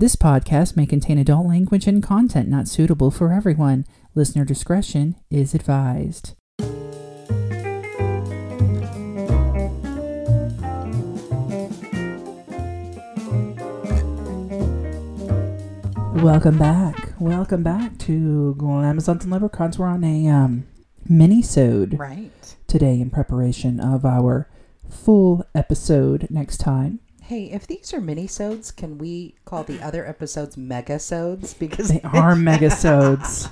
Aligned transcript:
This 0.00 0.14
podcast 0.14 0.76
may 0.76 0.86
contain 0.86 1.18
adult 1.18 1.48
language 1.48 1.88
and 1.88 2.00
content 2.00 2.48
not 2.48 2.68
suitable 2.68 3.10
for 3.10 3.32
everyone. 3.32 3.84
Listener 4.14 4.44
discretion 4.44 5.16
is 5.28 5.54
advised. 5.56 6.34
Welcome 16.14 16.58
back. 16.58 17.12
Welcome 17.18 17.64
back 17.64 17.98
to 17.98 18.56
Amazons 18.60 19.24
and 19.24 19.32
Leprechauns. 19.32 19.80
We're 19.80 19.86
on 19.86 20.04
a 20.04 20.28
um, 20.28 20.68
mini-sode 21.08 21.98
Right. 21.98 22.54
today 22.68 23.00
in 23.00 23.10
preparation 23.10 23.80
of 23.80 24.04
our 24.04 24.48
full 24.88 25.44
episode 25.56 26.28
next 26.30 26.58
time. 26.58 27.00
Hey, 27.28 27.50
if 27.50 27.66
these 27.66 27.92
are 27.92 28.00
mini-sodes, 28.00 28.70
can 28.70 28.96
we 28.96 29.34
call 29.44 29.62
the 29.62 29.82
other 29.82 30.06
episodes 30.06 30.56
mega-sodes? 30.56 31.52
Because 31.52 31.88
They 31.88 32.00
are 32.02 32.34
megasodes. 32.34 33.50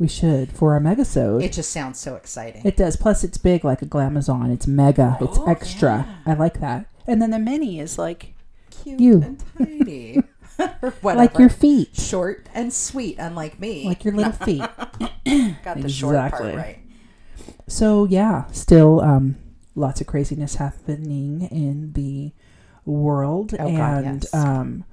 We 0.00 0.08
should 0.08 0.50
for 0.52 0.74
our 0.74 0.80
megasode. 0.80 1.42
it 1.42 1.52
just 1.52 1.70
sounds 1.70 1.98
so 2.00 2.16
exciting. 2.16 2.62
It 2.66 2.76
does. 2.76 2.96
Plus, 2.96 3.22
it's 3.24 3.38
big 3.38 3.64
like 3.64 3.80
a 3.80 3.86
glamazon. 3.86 4.52
It's 4.52 4.66
mega. 4.66 5.16
It's 5.20 5.38
Oh, 5.38 5.46
extra. 5.48 6.06
I 6.26 6.34
like 6.34 6.60
that. 6.60 6.86
And 7.06 7.22
then 7.22 7.30
the 7.30 7.38
mini 7.38 7.78
is 7.80 7.96
like 7.96 8.34
Cute 8.70 8.98
you. 9.00 9.22
and 9.22 9.42
tiny. 9.56 10.18
or 10.82 10.90
whatever. 11.00 11.22
like 11.22 11.38
your 11.38 11.48
feet, 11.48 11.94
short 11.94 12.48
and 12.54 12.72
sweet, 12.72 13.16
unlike 13.18 13.60
me. 13.60 13.86
like 13.86 14.04
your 14.04 14.14
little 14.14 14.32
feet. 14.32 14.60
Got 15.62 15.80
the 15.80 15.88
short 15.88 16.16
part 16.16 16.32
Exactly. 16.32 16.56
right. 16.56 16.78
So 17.68 18.04
yeah, 18.06 18.46
still 18.52 19.00
um, 19.00 19.36
lots 19.74 20.00
of 20.00 20.06
craziness 20.06 20.56
happening 20.56 21.42
in 21.50 21.92
the 21.92 22.32
world, 22.86 23.54
Oh, 23.58 23.76
God, 23.76 24.04
and 24.04 24.22
yes. 24.22 24.34
um, 24.34 24.84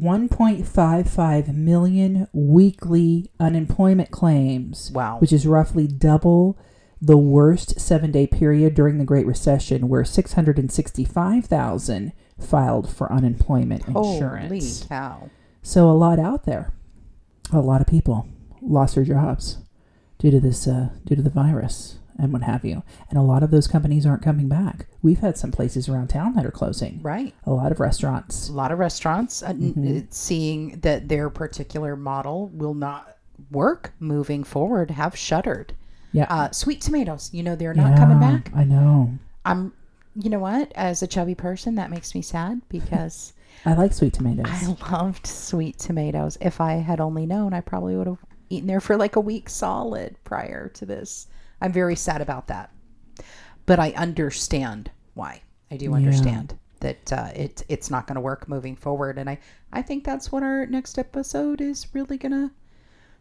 1.55 0.00 1.54
million 1.54 2.28
weekly 2.32 3.30
unemployment 3.40 4.10
claims. 4.10 4.90
Wow. 4.92 5.18
which 5.18 5.32
is 5.32 5.46
roughly 5.46 5.86
double 5.86 6.58
the 7.00 7.16
worst 7.16 7.80
seven 7.80 8.10
day 8.10 8.26
period 8.26 8.74
during 8.74 8.98
the 8.98 9.04
Great 9.04 9.26
Recession, 9.26 9.88
where 9.88 10.04
665,000 10.04 12.12
filed 12.40 12.90
for 12.92 13.12
unemployment 13.12 13.86
insurance. 13.88 14.80
Holy 14.80 14.88
cow. 14.88 15.30
So, 15.62 15.90
a 15.90 15.92
lot 15.92 16.18
out 16.18 16.44
there. 16.44 16.72
A 17.52 17.60
lot 17.60 17.80
of 17.80 17.86
people 17.86 18.28
lost 18.60 18.94
their 18.96 19.04
jobs 19.04 19.58
due 20.18 20.30
to 20.30 20.40
this, 20.40 20.66
uh, 20.66 20.90
due 21.04 21.16
to 21.16 21.22
the 21.22 21.30
virus 21.30 21.98
and 22.18 22.32
what 22.32 22.42
have 22.42 22.64
you. 22.64 22.82
And 23.10 23.18
a 23.18 23.22
lot 23.22 23.42
of 23.42 23.50
those 23.50 23.66
companies 23.68 24.04
aren't 24.04 24.22
coming 24.22 24.48
back. 24.48 24.86
We've 25.02 25.20
had 25.20 25.38
some 25.38 25.52
places 25.52 25.88
around 25.88 26.08
town 26.08 26.34
that 26.34 26.44
are 26.44 26.50
closing, 26.50 27.00
Right. 27.02 27.34
a 27.44 27.52
lot 27.52 27.70
of 27.72 27.80
restaurants. 27.80 28.48
A 28.48 28.52
lot 28.52 28.72
of 28.72 28.78
restaurants 28.78 29.42
uh, 29.42 29.52
Mm-hmm. 29.52 29.98
uh, 29.98 30.00
seeing 30.10 30.80
that 30.80 31.08
their 31.08 31.30
particular 31.30 31.94
model 31.96 32.48
will 32.48 32.74
not 32.74 33.16
work 33.50 33.92
moving 34.00 34.42
forward 34.44 34.90
have 34.90 35.16
shuttered. 35.16 35.72
Yeah. 36.12 36.26
Uh, 36.28 36.50
sweet 36.50 36.80
tomatoes, 36.80 37.30
you 37.32 37.42
know, 37.42 37.54
they're 37.54 37.74
not 37.74 37.96
coming 37.96 38.18
back. 38.18 38.50
I 38.54 38.64
know. 38.64 39.12
I'm, 39.44 39.72
you 40.16 40.30
know 40.30 40.38
what? 40.40 40.72
As 40.74 41.02
a 41.02 41.06
chubby 41.06 41.34
person, 41.34 41.76
that 41.76 41.90
makes 41.90 42.14
me 42.14 42.22
sad 42.22 42.60
because 42.68 43.32
I 43.66 43.74
like 43.74 43.92
sweet 43.92 44.14
tomatoes. 44.14 44.46
I 44.48 44.76
loved 44.90 45.26
sweet 45.26 45.78
tomatoes. 45.78 46.36
If 46.40 46.60
I 46.60 46.74
had 46.74 47.00
only 47.00 47.26
known, 47.26 47.52
I 47.52 47.60
probably 47.60 47.94
would 47.96 48.06
have 48.06 48.18
eaten 48.50 48.66
there 48.66 48.80
for 48.80 48.96
like 48.96 49.16
a 49.16 49.20
week 49.20 49.48
solid 49.48 50.16
prior 50.24 50.68
to 50.70 50.86
this. 50.86 51.26
I'm 51.60 51.72
very 51.72 51.96
sad 51.96 52.20
about 52.20 52.46
that, 52.48 52.70
but 53.66 53.78
I 53.78 53.90
understand 53.92 54.90
why. 55.14 55.42
I 55.70 55.76
do 55.76 55.92
understand 55.94 56.58
that 56.80 57.12
uh, 57.12 57.30
it 57.34 57.62
it's 57.68 57.90
not 57.90 58.06
going 58.06 58.14
to 58.14 58.20
work 58.20 58.48
moving 58.48 58.76
forward, 58.76 59.18
and 59.18 59.28
I 59.28 59.38
I 59.72 59.82
think 59.82 60.04
that's 60.04 60.30
what 60.32 60.42
our 60.42 60.66
next 60.66 60.98
episode 60.98 61.60
is 61.60 61.86
really 61.94 62.16
going 62.16 62.32
to 62.32 62.50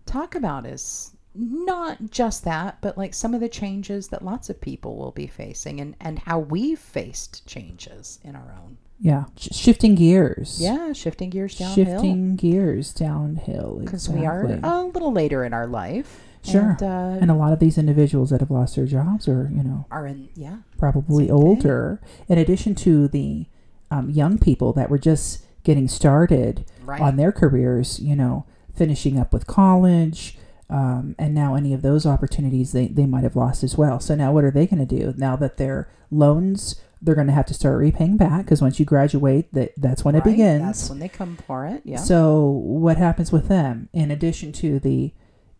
talk 0.05 0.35
about 0.35 0.65
is 0.65 1.11
not 1.35 1.97
just 2.09 2.43
that, 2.45 2.79
but 2.81 2.97
like 2.97 3.13
some 3.13 3.33
of 3.33 3.41
the 3.41 3.49
changes 3.49 4.07
that 4.07 4.23
lots 4.25 4.49
of 4.49 4.59
people 4.59 4.97
will 4.97 5.11
be 5.11 5.27
facing 5.27 5.79
and, 5.79 5.95
and 5.99 6.19
how 6.19 6.39
we've 6.39 6.79
faced 6.79 7.45
changes 7.45 8.19
in 8.23 8.35
our 8.35 8.55
own. 8.63 8.77
yeah. 8.99 9.25
Shifting 9.37 9.93
gears. 9.95 10.57
Yeah, 10.59 10.93
shifting 10.93 11.29
gears 11.29 11.55
downhill. 11.57 11.85
shifting 11.85 12.35
gears 12.37 12.93
downhill 12.93 13.79
Because 13.83 14.09
we 14.09 14.25
are 14.25 14.59
a 14.63 14.85
little 14.85 15.11
later 15.11 15.43
in 15.43 15.53
our 15.53 15.67
life. 15.67 16.21
Sure. 16.51 16.71
And, 16.79 16.83
uh, 16.83 17.17
and 17.21 17.31
a 17.31 17.35
lot 17.35 17.53
of 17.53 17.59
these 17.59 17.77
individuals 17.77 18.29
that 18.31 18.39
have 18.39 18.51
lost 18.51 18.75
their 18.75 18.85
jobs 18.85 19.27
are 19.27 19.49
you 19.53 19.63
know 19.63 19.85
are 19.91 20.05
in, 20.07 20.29
yeah. 20.35 20.57
probably 20.77 21.29
older 21.29 22.01
in 22.27 22.37
addition 22.37 22.75
to 22.75 23.07
the 23.07 23.45
um, 23.91 24.09
young 24.09 24.37
people 24.37 24.73
that 24.73 24.89
were 24.89 24.97
just 24.99 25.45
getting 25.63 25.87
started 25.87 26.65
Right. 26.83 27.01
on 27.01 27.17
their 27.17 27.33
careers 27.33 27.99
you 27.99 28.15
know 28.15 28.45
finishing 28.73 29.19
up 29.19 29.33
with 29.33 29.45
college 29.45 30.37
um, 30.69 31.15
and 31.19 31.33
now 31.33 31.55
any 31.55 31.73
of 31.73 31.81
those 31.81 32.05
opportunities 32.05 32.71
they, 32.71 32.87
they 32.87 33.05
might 33.05 33.23
have 33.23 33.35
lost 33.35 33.61
as 33.63 33.77
well 33.77 33.99
so 33.99 34.15
now 34.15 34.31
what 34.31 34.45
are 34.45 34.51
they 34.51 34.65
going 34.67 34.85
to 34.85 34.95
do 34.97 35.13
now 35.17 35.35
that 35.35 35.57
their 35.57 35.89
loans 36.11 36.79
they're 37.01 37.13
going 37.15 37.27
to 37.27 37.33
have 37.33 37.45
to 37.45 37.53
start 37.53 37.77
repaying 37.77 38.15
back 38.17 38.45
because 38.45 38.61
once 38.61 38.79
you 38.79 38.85
graduate 38.85 39.53
that 39.53 39.71
that's 39.77 40.05
when 40.05 40.15
it 40.15 40.23
begins 40.23 40.61
That's 40.63 40.89
when 40.89 40.99
they 40.99 41.09
come 41.09 41.37
for 41.45 41.65
it. 41.65 41.81
Yeah. 41.83 41.97
so 41.97 42.41
what 42.45 42.95
happens 42.97 43.31
with 43.33 43.49
them 43.49 43.89
in 43.93 44.09
addition 44.09 44.51
to 44.53 44.79
the 44.79 45.11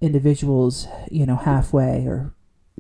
individuals, 0.01 0.87
you 1.11 1.25
know, 1.25 1.35
halfway 1.35 2.05
or 2.05 2.33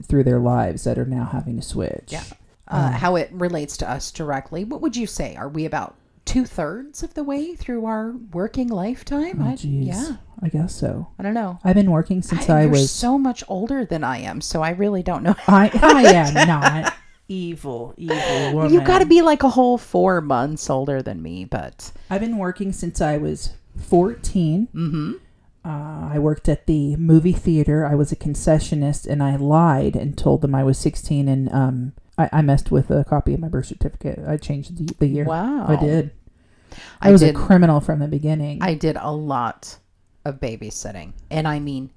through 0.03 0.23
their 0.23 0.39
lives 0.39 0.83
that 0.83 0.97
are 0.97 1.05
now 1.05 1.25
having 1.25 1.55
to 1.57 1.61
switch? 1.61 2.09
Yeah. 2.09 2.23
uh, 2.67 2.91
how 2.91 3.15
it 3.15 3.29
relates 3.31 3.77
to 3.77 3.89
us 3.89 4.11
directly. 4.11 4.63
What 4.65 4.81
would 4.81 4.95
you 4.95 5.07
say? 5.07 5.35
Are 5.35 5.49
we 5.49 5.65
about 5.65 5.95
two 6.25 6.43
thirds 6.45 7.03
of 7.03 7.13
the 7.13 7.23
way 7.23 7.55
through 7.55 7.85
our 7.85 8.11
working 8.33 8.67
lifetime? 8.67 9.41
Oh, 9.41 9.47
I, 9.49 9.53
jeez. 9.53 9.87
yeah. 9.87 10.17
I 10.43 10.49
guess 10.49 10.75
so. 10.75 11.07
I 11.17 11.23
don't 11.23 11.33
know. 11.33 11.59
I've 11.63 11.75
been 11.75 11.89
working 11.89 12.21
since 12.21 12.49
I, 12.49 12.63
you're 12.63 12.71
was. 12.71 12.91
so 12.91 13.17
much 13.17 13.43
older 13.47 13.85
than 13.85 14.03
I 14.03 14.19
am, 14.19 14.41
so 14.41 14.61
I 14.61 14.71
really 14.71 15.01
don't 15.01 15.23
know. 15.23 15.35
I 15.47 15.71
I 15.81 16.03
am 16.13 16.47
not 16.47 16.93
evil, 17.27 17.93
evil 17.97 18.53
woman. 18.53 18.73
you 18.73 18.81
got 18.81 18.99
to 18.99 19.05
be 19.07 19.21
like 19.21 19.41
a 19.43 19.49
whole 19.49 19.77
four 19.79 20.21
months 20.21 20.69
older 20.69 21.01
than 21.01 21.21
me, 21.23 21.45
but 21.45 21.91
I've 22.09 22.21
been 22.21 22.37
working 22.37 22.71
since 22.71 23.01
I 23.01 23.17
was 23.17 23.53
14. 23.77 24.67
mm-hmm. 24.75 25.13
Uh, 25.65 26.09
I 26.13 26.19
worked 26.19 26.47
at 26.47 26.65
the 26.65 26.95
movie 26.95 27.33
theater. 27.33 27.85
I 27.85 27.95
was 27.95 28.11
a 28.11 28.15
concessionist, 28.15 29.05
and 29.05 29.21
I 29.21 29.35
lied 29.35 29.95
and 29.95 30.17
told 30.17 30.41
them 30.41 30.55
I 30.55 30.63
was 30.63 30.77
16. 30.77 31.27
And 31.27 31.51
um, 31.51 31.93
I, 32.17 32.29
I 32.31 32.41
messed 32.41 32.71
with 32.71 32.89
a 32.89 33.03
copy 33.03 33.33
of 33.33 33.39
my 33.39 33.49
birth 33.49 33.65
certificate. 33.65 34.19
I 34.27 34.37
changed 34.37 34.77
the, 34.77 34.93
the 34.99 35.07
year. 35.07 35.25
Wow. 35.25 35.65
I 35.67 35.75
did. 35.75 36.11
I, 37.01 37.09
I 37.09 37.11
was 37.11 37.21
did- 37.21 37.35
a 37.35 37.37
criminal 37.37 37.79
from 37.81 37.99
the 37.99 38.07
beginning. 38.07 38.59
I 38.61 38.73
did 38.75 38.97
a 38.99 39.11
lot 39.11 39.77
of 40.25 40.39
babysitting, 40.39 41.13
and 41.29 41.47
I 41.47 41.59
mean 41.59 41.89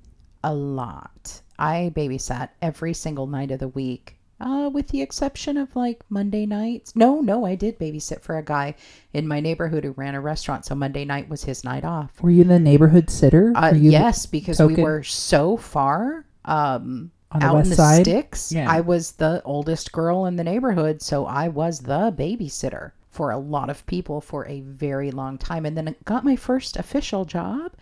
a 0.43 0.55
lot. 0.55 1.41
I 1.59 1.93
babysat 1.95 2.51
every 2.63 2.95
single 2.95 3.27
night 3.27 3.51
of 3.51 3.59
the 3.61 3.69
week, 3.69 4.17
uh, 4.41 4.71
with 4.73 4.89
the 4.89 5.03
exception 5.03 5.57
of 5.57 5.75
like 5.77 6.03
Monday 6.09 6.47
nights. 6.47 6.95
No, 6.97 7.21
no, 7.21 7.45
I 7.45 7.55
did 7.55 7.79
babysit 7.79 8.23
for 8.23 8.39
a 8.39 8.43
guy 8.43 8.75
in 9.13 9.29
my 9.29 9.41
neighborhood 9.41 9.85
who 9.85 9.93
ran 9.93 10.15
a 10.15 10.21
restaurant, 10.21 10.65
so 10.65 10.75
Monday 10.75 11.05
night 11.05 11.29
was 11.29 11.45
his 11.45 11.65
night 11.65 11.85
off. 11.85 12.23
Were 12.23 12.31
you 12.31 12.45
the 12.45 12.59
neighborhood 12.59 13.11
sitter? 13.11 13.53
Uh, 13.55 13.73
you 13.75 13.91
yes, 13.91 14.27
because 14.27 14.59
we 14.61 14.77
were 14.77 15.03
so 15.03 15.57
far 15.57 16.25
um, 16.45 17.11
On 17.33 17.41
the 17.41 17.47
out 17.47 17.55
west 17.55 17.65
in 17.67 17.71
the 17.71 17.77
side? 17.77 18.05
sticks. 18.07 18.53
Yeah. 18.53 18.71
I 18.71 18.81
was 18.81 19.13
the 19.13 19.43
oldest 19.45 19.93
girl 19.93 20.27
in 20.27 20.37
the 20.37 20.45
neighborhood, 20.45 21.03
so 21.03 21.27
I 21.27 21.49
was 21.49 21.81
the 21.81 22.13
babysitter 22.17 22.93
for 23.11 23.33
a 23.33 23.39
lot 23.39 23.69
of 23.69 23.85
people 23.87 24.21
for 24.21 24.47
a 24.47 24.61
very 24.61 25.11
long 25.11 25.37
time, 25.37 25.67
and 25.67 25.77
then 25.77 25.89
I 25.89 25.95
got 26.05 26.25
my 26.25 26.37
first 26.37 26.77
official 26.77 27.25
job, 27.25 27.73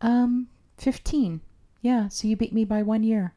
um, 0.00 0.48
fifteen. 0.76 1.40
Yeah, 1.80 2.08
so 2.08 2.26
you 2.26 2.36
beat 2.36 2.52
me 2.52 2.64
by 2.64 2.82
one 2.82 3.04
year. 3.04 3.34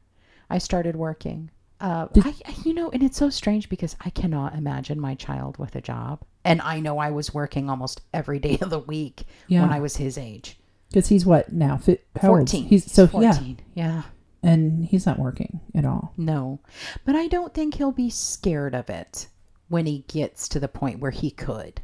I 0.50 0.58
started 0.58 0.96
working. 0.96 1.52
Uh, 1.81 2.08
I, 2.24 2.34
I- 2.46 2.56
you 2.64 2.74
know, 2.74 2.90
and 2.92 3.02
it's 3.03 3.18
so 3.18 3.30
strange 3.30 3.68
because 3.69 3.96
I 4.06 4.09
cannot 4.12 4.56
imagine 4.56 5.00
my 5.00 5.16
child 5.16 5.58
with 5.58 5.75
a 5.75 5.81
job, 5.81 6.22
and 6.46 6.62
I 6.62 6.80
know 6.80 7.00
I 7.00 7.09
was 7.12 7.34
working 7.34 7.69
almost 7.69 8.02
every 8.14 8.40
day 8.40 8.58
of 8.62 8.69
the 8.69 8.80
week 8.80 9.24
Yeah. 9.47 9.62
when 9.62 9.72
I 9.74 9.80
was 9.80 9.97
his 9.97 10.18
age. 10.18 10.58
Because 10.89 11.07
he's 11.07 11.25
what 11.25 11.51
now? 11.51 11.78
Fi- 11.78 12.00
how 12.22 12.30
old? 12.30 12.50
14. 12.50 12.66
He's 12.66 12.92
so 12.92 13.04
yeah, 13.04 13.31
14. 13.33 13.60
Yeah. 13.74 14.04
and 14.44 14.86
he's 14.86 15.06
not 15.06 15.18
working 15.19 15.60
at 15.74 15.86
all. 15.86 16.13
No. 16.18 16.60
But 17.06 17.16
I 17.16 17.28
don't 17.28 17.54
think 17.54 17.75
he'll 17.75 17.92
be 17.94 18.10
scared 18.10 18.75
of 18.75 18.89
it 18.89 19.28
when 19.69 19.86
he 19.86 20.00
gets 20.10 20.50
to 20.50 20.60
the 20.60 20.68
point 20.68 21.00
where 21.00 21.12
he 21.12 21.31
could 21.31 21.81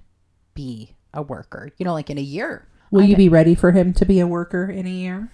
be 0.54 0.96
a 1.14 1.22
worker. 1.22 1.70
You 1.78 1.86
know, 1.86 1.94
like 1.94 2.10
in 2.10 2.18
a 2.18 2.22
year. 2.22 2.68
Will 2.92 3.02
I 3.04 3.06
you 3.06 3.16
be 3.16 3.30
ready 3.30 3.56
for 3.56 3.72
him 3.72 3.94
to 3.94 4.06
be 4.06 4.20
a 4.20 4.28
worker 4.28 4.70
in 4.70 4.86
a 4.86 4.90
year? 4.92 5.32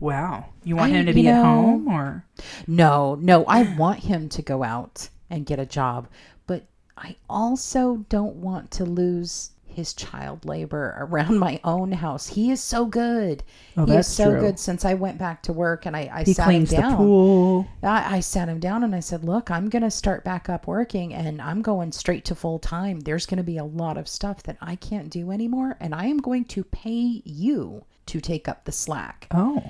Wow, 0.00 0.46
you 0.64 0.76
want 0.76 0.92
I- 0.92 0.96
him 0.96 1.06
to 1.06 1.12
be 1.14 1.28
at 1.28 1.42
home 1.42 1.88
or? 1.88 2.24
No, 2.66 3.14
no, 3.20 3.44
I 3.46 3.74
want 3.76 4.00
him 4.00 4.28
to 4.30 4.42
go 4.42 4.62
out 4.62 5.08
and 5.30 5.46
get 5.46 5.58
a 5.58 5.66
job, 5.66 6.08
but 6.46 6.64
I 6.96 7.16
also 7.28 8.04
don't 8.08 8.36
want 8.36 8.70
to 8.72 8.84
lose 8.84 9.50
his 9.66 9.92
child 9.92 10.44
labor 10.46 10.94
around 10.98 11.38
my 11.38 11.60
own 11.62 11.92
house. 11.92 12.26
He 12.28 12.50
is 12.50 12.62
so 12.62 12.86
good. 12.86 13.42
Oh, 13.76 13.84
he 13.84 13.92
is 13.94 14.06
so 14.06 14.30
true. 14.30 14.40
good 14.40 14.58
since 14.58 14.86
I 14.86 14.94
went 14.94 15.18
back 15.18 15.42
to 15.44 15.52
work 15.52 15.84
and 15.84 15.94
I, 15.94 16.10
I 16.12 16.24
He 16.24 16.32
sat 16.32 16.46
cleans 16.46 16.72
him 16.72 16.76
the 16.76 16.82
down. 16.88 16.96
pool. 16.96 17.66
I, 17.82 18.16
I 18.16 18.20
sat 18.20 18.48
him 18.48 18.58
down 18.58 18.84
and 18.84 18.94
I 18.94 19.00
said, 19.00 19.22
Look, 19.24 19.50
I'm 19.50 19.68
going 19.68 19.82
to 19.82 19.90
start 19.90 20.24
back 20.24 20.48
up 20.48 20.66
working 20.66 21.12
and 21.12 21.42
I'm 21.42 21.60
going 21.60 21.92
straight 21.92 22.24
to 22.26 22.34
full 22.34 22.58
time. 22.58 23.00
There's 23.00 23.26
going 23.26 23.36
to 23.36 23.42
be 23.44 23.58
a 23.58 23.64
lot 23.64 23.98
of 23.98 24.08
stuff 24.08 24.42
that 24.44 24.56
I 24.62 24.76
can't 24.76 25.10
do 25.10 25.30
anymore. 25.30 25.76
And 25.78 25.94
I 25.94 26.06
am 26.06 26.18
going 26.18 26.44
to 26.46 26.64
pay 26.64 27.20
you 27.26 27.84
to 28.06 28.18
take 28.20 28.48
up 28.48 28.64
the 28.64 28.72
slack. 28.72 29.26
Oh, 29.32 29.62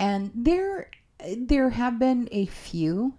And 0.00 0.32
there, 0.34 0.90
there 1.36 1.68
have 1.70 1.98
been 1.98 2.28
a 2.32 2.46
few 2.46 3.14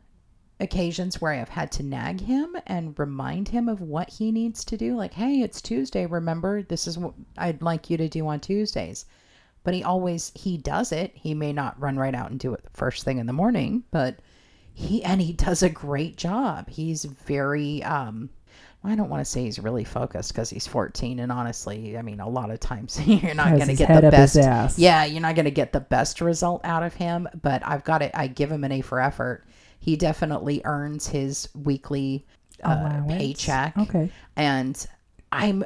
occasions 0.59 1.21
where 1.21 1.31
I 1.31 1.37
have 1.37 1.49
had 1.49 1.71
to 1.73 1.83
nag 1.83 2.21
him 2.21 2.55
and 2.65 2.97
remind 2.97 3.49
him 3.49 3.69
of 3.69 3.81
what 3.81 4.09
he 4.09 4.31
needs 4.31 4.65
to 4.65 4.77
do. 4.77 4.95
Like, 4.95 5.13
hey, 5.13 5.41
it's 5.41 5.61
Tuesday. 5.61 6.07
Remember, 6.07 6.63
this 6.63 6.87
is 6.87 6.97
what 6.97 7.13
I'd 7.37 7.61
like 7.61 7.89
you 7.89 7.97
to 7.97 8.09
do 8.09 8.27
on 8.27 8.39
Tuesdays. 8.39 9.05
But 9.63 9.75
he 9.75 9.83
always 9.83 10.31
he 10.33 10.57
does 10.57 10.91
it. 10.91 11.11
He 11.13 11.35
may 11.35 11.53
not 11.53 11.79
run 11.79 11.97
right 11.97 12.15
out 12.15 12.31
and 12.31 12.39
do 12.39 12.53
it 12.55 12.63
the 12.63 12.69
first 12.71 13.03
thing 13.03 13.19
in 13.19 13.27
the 13.27 13.33
morning, 13.33 13.83
but 13.91 14.17
he 14.73 15.03
and 15.03 15.21
he 15.21 15.33
does 15.33 15.61
a 15.61 15.69
great 15.69 16.17
job. 16.17 16.67
He's 16.67 17.05
very 17.05 17.83
um 17.83 18.31
I 18.83 18.95
don't 18.95 19.09
want 19.09 19.21
to 19.21 19.25
say 19.25 19.43
he's 19.43 19.59
really 19.59 19.83
focused 19.83 20.33
because 20.33 20.49
he's 20.49 20.65
14 20.65 21.19
and 21.19 21.31
honestly, 21.31 21.97
I 21.97 22.01
mean 22.01 22.19
a 22.19 22.27
lot 22.27 22.49
of 22.49 22.59
times 22.59 22.99
you're 23.05 23.35
not 23.35 23.55
going 23.55 23.67
to 23.67 23.75
get 23.75 24.01
the 24.01 24.09
best 24.09 24.35
yeah, 24.77 25.05
you're 25.05 25.21
not 25.21 25.35
going 25.35 25.45
to 25.45 25.51
get 25.51 25.71
the 25.71 25.79
best 25.79 26.19
result 26.21 26.61
out 26.63 26.83
of 26.83 26.93
him, 26.95 27.27
but 27.41 27.61
I've 27.65 27.83
got 27.83 28.01
it. 28.01 28.11
I 28.13 28.27
give 28.27 28.51
him 28.51 28.63
an 28.63 28.71
A 28.71 28.81
for 28.81 28.99
effort. 28.99 29.43
He 29.79 29.95
definitely 29.95 30.61
earns 30.65 31.07
his 31.07 31.49
weekly 31.55 32.25
uh, 32.63 33.03
paycheck, 33.07 33.77
Okay. 33.77 34.11
and 34.35 34.85
I'm 35.31 35.63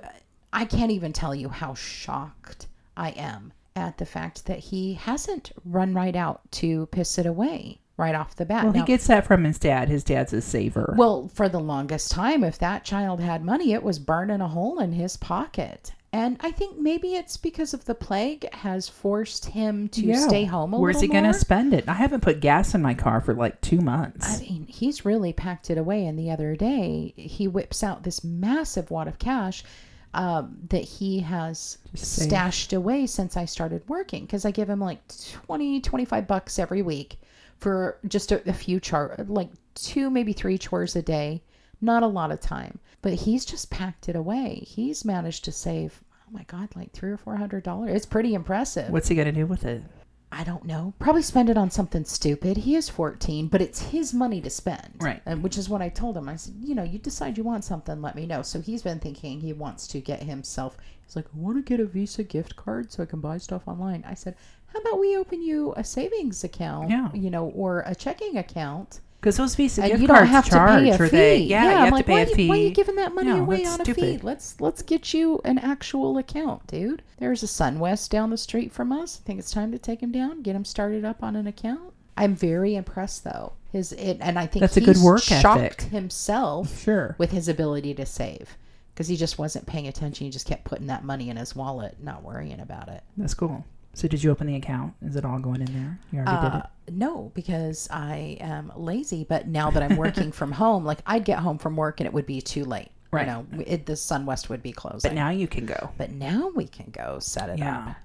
I 0.54 0.66
can't 0.66 0.92
even 0.92 1.12
tell 1.12 1.36
you 1.36 1.50
how 1.50 1.74
shocked 1.74 2.68
I 2.96 3.10
am 3.12 3.52
at 3.76 3.98
the 3.98 4.06
fact 4.06 4.46
that 4.46 4.60
he 4.60 4.94
hasn't 4.94 5.52
run 5.66 5.94
right 5.94 6.16
out 6.16 6.40
to 6.52 6.86
piss 6.88 7.18
it 7.18 7.26
away 7.26 7.80
right 7.98 8.16
off 8.16 8.36
the 8.36 8.46
bat. 8.46 8.64
Well, 8.64 8.74
he 8.74 8.84
gets 8.84 9.08
that 9.08 9.26
from 9.26 9.44
his 9.44 9.58
dad. 9.58 9.90
His 9.90 10.04
dad's 10.04 10.34
a 10.34 10.42
saver. 10.42 10.96
well, 10.98 11.30
for 11.34 11.48
the 11.48 11.60
longest 11.60 12.12
time, 12.12 12.44
if 12.44 12.58
that 12.60 12.84
child 12.84 13.20
had 13.20 13.44
money, 13.44 13.74
it 13.74 13.84
was 13.84 14.00
burning 14.00 14.42
a 14.42 14.48
hole 14.48 14.80
in 14.80 14.94
his 14.94 15.18
pocket. 15.18 15.94
And 16.16 16.38
I 16.40 16.52
think 16.52 16.78
maybe 16.80 17.16
it's 17.16 17.36
because 17.36 17.74
of 17.74 17.84
the 17.84 17.94
plague 17.94 18.50
has 18.54 18.88
forced 18.88 19.48
him 19.48 19.90
to 19.90 20.16
stay 20.16 20.46
home 20.46 20.74
a 20.74 20.80
Where's 20.80 21.02
he 21.02 21.10
going 21.10 21.26
to 21.26 21.34
spend 21.34 21.74
it? 21.74 21.90
I 21.90 21.94
haven't 21.94 22.22
put 22.22 22.40
gas 22.40 22.74
in 22.74 22.82
my 22.82 22.94
car 22.94 23.20
for 23.20 23.34
like 23.34 23.60
two 23.60 23.82
months. 23.82 24.26
I 24.26 24.40
mean, 24.40 24.66
he's 24.66 25.04
really 25.04 25.34
packed 25.34 25.70
it 25.70 25.78
away. 25.78 26.06
And 26.06 26.18
the 26.18 26.32
other 26.32 26.56
day, 26.56 27.14
he 27.18 27.50
whips 27.50 27.84
out 27.84 28.04
this 28.04 28.24
massive 28.24 28.92
wad 28.92 29.10
of 29.10 29.20
cash 29.20 29.66
um, 30.14 30.58
that 30.70 30.86
he 30.86 31.20
has 31.20 31.80
Just 31.94 32.24
stashed 32.24 32.72
away 32.72 33.08
since 33.08 33.36
I 33.36 33.44
started 33.44 33.84
working. 33.90 34.22
Because 34.22 34.46
I 34.46 34.52
give 34.52 34.70
him 34.70 34.80
like 34.80 35.00
20, 35.48 35.82
25 35.82 36.28
bucks 36.28 36.60
every 36.60 36.82
week 36.82 37.18
for 37.60 38.00
just 38.08 38.32
a, 38.32 38.48
a 38.50 38.54
few 38.54 38.80
char, 38.80 39.16
like 39.28 39.50
two, 39.74 40.10
maybe 40.10 40.34
three 40.34 40.58
chores 40.58 40.96
a 40.96 41.02
day. 41.02 41.42
Not 41.82 42.04
a 42.04 42.08
lot 42.08 42.32
of 42.32 42.40
time, 42.40 42.80
but 43.02 43.14
he's 43.14 43.46
just 43.46 43.70
packed 43.70 44.08
it 44.10 44.16
away. 44.16 44.64
He's 44.66 45.06
managed 45.06 45.44
to 45.46 45.52
save, 45.52 46.02
oh 46.22 46.32
my 46.32 46.44
God, 46.44 46.70
like 46.76 46.92
three 46.94 47.12
or 47.12 47.18
four 47.18 47.36
hundred 47.36 47.64
dollars. 47.64 47.96
It's 47.96 48.06
pretty 48.06 48.34
impressive. 48.34 48.90
What's 48.90 49.10
he 49.10 49.16
going 49.16 49.28
to 49.28 49.32
do 49.32 49.46
with 49.46 49.66
it? 49.66 49.84
I 50.32 50.44
don't 50.44 50.66
know. 50.66 50.94
Probably 51.00 51.22
spend 51.22 51.50
it 51.50 51.58
on 51.58 51.72
something 51.72 52.04
stupid. 52.04 52.58
He 52.58 52.76
is 52.76 52.90
14, 52.90 53.48
but 53.48 53.62
it's 53.62 53.82
his 53.82 54.14
money 54.14 54.42
to 54.42 54.50
spend. 54.50 54.96
Right. 55.00 55.22
And 55.26 55.42
which 55.42 55.58
is 55.58 55.70
what 55.70 55.82
I 55.82 55.88
told 55.88 56.18
him. 56.18 56.28
I 56.28 56.36
said, 56.36 56.56
you 56.60 56.76
know, 56.76 56.84
you 56.84 57.00
decide 57.00 57.38
you 57.38 57.44
want 57.46 57.64
something, 57.64 58.02
let 58.02 58.16
me 58.16 58.26
know. 58.26 58.42
So 58.42 58.60
he's 58.60 58.82
been 58.82 59.00
thinking 59.00 59.40
he 59.40 59.54
wants 59.54 59.88
to 59.88 60.02
get 60.02 60.22
himself. 60.24 60.78
He's 61.06 61.16
like, 61.16 61.26
I 61.26 61.38
want 61.38 61.58
to 61.58 61.62
get 61.62 61.80
a 61.80 61.86
Visa 61.86 62.24
gift 62.24 62.58
card 62.58 62.92
so 62.92 63.04
I 63.04 63.06
can 63.06 63.22
buy 63.22 63.38
stuff 63.38 63.66
online. 63.66 64.04
I 64.06 64.14
said, 64.14 64.36
how 64.76 64.82
about 64.82 65.00
we 65.00 65.16
open 65.18 65.42
you 65.42 65.74
a 65.78 65.84
savings 65.84 66.44
account? 66.44 66.90
Yeah. 66.90 67.10
You 67.14 67.30
know, 67.30 67.48
or 67.56 67.84
a 67.86 67.96
checking 67.96 68.38
account. 68.38 69.00
Because 69.22 69.38
those 69.38 69.56
Visa 69.56 69.82
And 69.82 69.92
gift 69.92 70.02
you 70.04 70.08
cards 70.08 70.20
don't 70.22 70.28
have 70.30 70.46
charge, 70.46 70.84
to 70.86 70.98
pay 70.98 71.06
a 71.06 71.10
fee. 71.10 71.16
they? 71.18 71.38
Yeah, 71.40 71.64
you 71.64 71.70
I'm 71.72 71.84
have 71.86 71.94
like, 71.94 72.06
to 72.06 72.08
pay 72.08 72.14
why, 72.14 72.20
a 72.20 72.28
you- 72.30 72.36
fee. 72.36 72.50
why 72.50 72.56
are 72.58 72.62
you 72.62 72.70
giving 72.72 72.96
that 72.98 73.16
money 73.16 73.30
No, 73.30 73.42
away 73.42 73.66
on 73.66 73.82
a 73.82 73.86
fee? 73.86 74.20
Let's 74.22 74.62
let's 74.62 74.84
get 74.84 75.14
you 75.16 75.42
an 75.46 75.58
actual 75.58 76.18
account, 76.20 76.68
dude. 76.68 77.02
There's 77.18 77.42
a 77.42 77.48
SunWest 77.48 78.10
down 78.10 78.30
the 78.30 78.38
street 78.38 78.72
from 78.72 78.92
us. 78.92 79.20
I 79.20 79.26
think 79.26 79.40
it's 79.40 79.50
time 79.50 79.72
to 79.72 79.80
take 79.80 80.02
him 80.04 80.12
down, 80.12 80.44
get 80.44 80.56
him 80.56 80.64
started 80.66 81.04
up 81.06 81.24
on 81.24 81.36
an 81.36 81.48
account. 81.48 81.94
I'm 82.18 82.36
very 82.36 82.76
impressed 82.76 83.24
though. 83.24 83.54
His 83.72 83.94
it, 83.94 84.18
and 84.22 84.38
I 84.38 84.46
think 84.46 84.62
That's 84.62 84.78
a 84.78 84.82
good 84.82 84.98
work 84.98 85.24
shocked 85.24 85.60
ethic. 85.60 85.82
himself 85.92 86.84
Sure. 86.84 87.16
with 87.18 87.32
his 87.32 87.48
ability 87.48 87.94
to 87.96 88.06
save 88.06 88.58
because 88.94 89.08
he 89.08 89.16
just 89.18 89.40
wasn't 89.40 89.66
paying 89.66 89.88
attention. 89.88 90.26
He 90.26 90.32
just 90.32 90.46
kept 90.48 90.64
putting 90.66 90.88
that 90.88 91.04
money 91.04 91.30
in 91.32 91.38
his 91.38 91.56
wallet, 91.56 91.98
not 92.02 92.24
worrying 92.24 92.60
about 92.60 92.90
it. 92.90 93.04
That's 93.18 93.34
cool. 93.34 93.66
So 93.96 94.08
did 94.08 94.22
you 94.24 94.30
open 94.30 94.46
the 94.46 94.56
account? 94.56 94.94
Is 95.02 95.16
it 95.16 95.26
all 95.26 95.40
going 95.40 95.62
in 95.62 95.74
there? 95.74 96.00
You 96.12 96.20
already 96.20 96.42
did 96.50 96.54
Uh, 96.62 96.64
no, 96.92 97.32
because 97.34 97.88
I 97.90 98.38
am 98.42 98.72
lazy. 98.76 99.24
But 99.28 99.48
now 99.48 99.72
that 99.72 99.82
I'm 99.82 99.96
working 99.98 100.32
from 100.32 100.52
home, 100.64 100.84
like 100.86 101.00
I'd 101.08 101.24
get 101.26 101.40
home 101.40 101.58
from 101.58 101.76
work 101.78 102.00
and 102.02 102.06
it 102.08 102.14
would 102.14 102.26
be 102.28 102.42
too 102.42 102.66
late. 102.66 102.90
Right. 103.12 103.22
You 103.26 103.28
know, 103.34 103.46
it, 103.66 103.86
the 103.86 103.94
SunWest 103.94 104.50
would 104.50 104.62
be 104.62 104.74
closing. 104.74 105.10
But 105.12 105.16
now 105.16 105.30
you 105.30 105.48
can 105.48 105.66
go. 105.66 105.92
But 105.98 106.12
now 106.12 106.52
we 106.54 106.66
can 106.68 106.92
go 106.92 107.20
set 107.20 107.50
it 107.50 107.58
Yeah. 107.60 107.96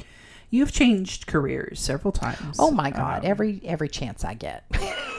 up. 0.00 0.06
You've 0.50 0.72
changed 0.72 1.26
careers 1.26 1.78
several 1.78 2.10
times. 2.10 2.56
Oh 2.58 2.70
my 2.70 2.90
God! 2.90 3.20
Um, 3.24 3.30
every 3.30 3.60
every 3.64 3.88
chance 3.88 4.24
I 4.24 4.32
get. 4.34 4.64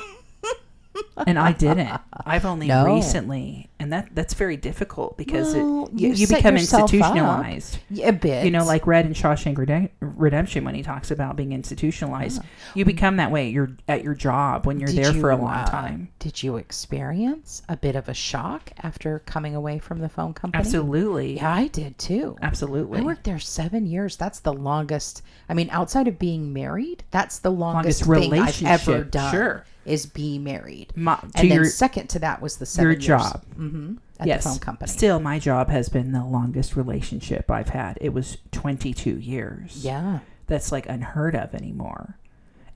and 1.27 1.37
I 1.39 1.51
didn't. 1.51 1.99
I've 2.25 2.45
only 2.45 2.67
No. 2.67 2.85
recently, 2.85 3.69
and 3.79 3.91
that 3.93 4.09
that's 4.13 4.33
very 4.33 4.57
difficult 4.57 5.17
because 5.17 5.53
Well, 5.55 5.85
it, 5.93 5.99
you, 5.99 6.07
you 6.09 6.13
you 6.15 6.27
become 6.27 6.55
yourself 6.57 6.83
up. 6.83 6.93
institutionalized. 6.93 7.79
a 8.03 8.11
bit. 8.11 8.45
You 8.45 8.51
know, 8.51 8.65
like 8.65 8.85
Red 8.87 9.05
in 9.05 9.13
Shawshank 9.13 9.57
Redemption 10.01 10.63
when 10.65 10.75
he 10.75 10.83
talks 10.83 11.11
about 11.11 11.35
being 11.35 11.51
institutionalized, 11.53 12.41
you 12.75 12.85
become 12.85 13.17
that 13.17 13.31
way. 13.31 13.49
You're 13.49 13.71
at 13.87 14.03
your 14.03 14.13
job 14.15 14.65
when 14.65 14.79
you're 14.79 14.87
Did 14.89 15.03
there 15.05 15.13
for 15.13 15.31
a 15.31 15.35
you, 15.35 15.41
long 15.43 15.53
uh, 15.53 15.65
time. 15.65 16.09
Did 16.19 16.41
you 16.43 16.57
experience 16.57 17.61
a 17.69 17.77
bit 17.77 17.95
of 17.95 18.09
a 18.09 18.13
shock 18.13 18.71
after 18.81 19.19
coming 19.19 19.55
away 19.55 19.79
from 19.79 19.99
the 19.99 20.09
phone 20.09 20.33
company? 20.33 20.59
Absolutely, 20.59 21.35
Yeah, 21.37 21.53
I 21.53 21.67
did 21.67 21.97
too. 21.97 22.37
absolutely. 22.41 22.99
I 22.99 23.03
worked 23.03 23.23
there 23.23 23.39
seven 23.39 23.85
years. 23.85 24.17
That's 24.17 24.39
the 24.39 24.53
longest. 24.53 25.21
I 25.47 25.53
mean, 25.53 25.69
outside 25.71 26.07
of 26.07 26.17
being 26.19 26.51
married, 26.53 27.03
that's 27.11 27.39
the 27.39 27.51
longest, 27.51 28.05
Longest 28.07 28.29
thing 28.31 28.41
I've 28.41 28.63
ever 28.87 29.03
done. 29.03 29.31
sure. 29.31 29.65
Is 29.89 30.05
be 30.05 30.37
married. 30.39 30.93
My, 30.95 31.19
and 31.35 31.49
then 31.49 31.57
your 31.57 31.65
second 31.65 32.07
to 32.11 32.19
that 32.19 32.41
was 32.41 32.57
the 32.57 32.65
seven 32.65 32.91
your 32.91 32.99
years 32.99 33.31
job. 33.31 33.43
hmm 33.55 33.95
at 34.19 34.27
yes. 34.27 34.43
the 34.43 34.49
phone 34.49 34.59
company. 34.59 34.91
Still, 34.91 35.19
my 35.21 35.39
job 35.39 35.69
has 35.69 35.87
been 35.87 36.11
the 36.11 36.25
longest 36.25 36.75
relationship 36.75 37.49
I've 37.49 37.69
had. 37.69 37.97
It 38.01 38.09
was 38.13 38.37
22 38.51 39.17
years. 39.17 39.83
yeah, 39.83 40.19
That's 40.47 40.71
like 40.73 40.87
unheard 40.89 41.35
of 41.35 41.55
anymore. 41.55 42.17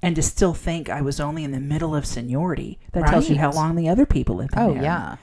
And 0.01 0.15
to 0.15 0.21
still 0.21 0.54
think 0.54 0.89
I 0.89 1.01
was 1.01 1.19
only 1.19 1.44
in 1.44 1.51
the 1.51 1.60
middle 1.60 1.94
of 1.95 2.06
seniority, 2.06 2.80
that 2.94 3.07
tells 3.07 3.30
you 3.30 3.36
how 3.38 3.51
long 3.51 3.75
the 3.75 3.89
other 3.89 4.06
people 4.06 4.39
have 4.39 4.51
been 4.51 4.59
oh 4.59 4.74
there. 4.74 4.83
yeah, 4.83 5.16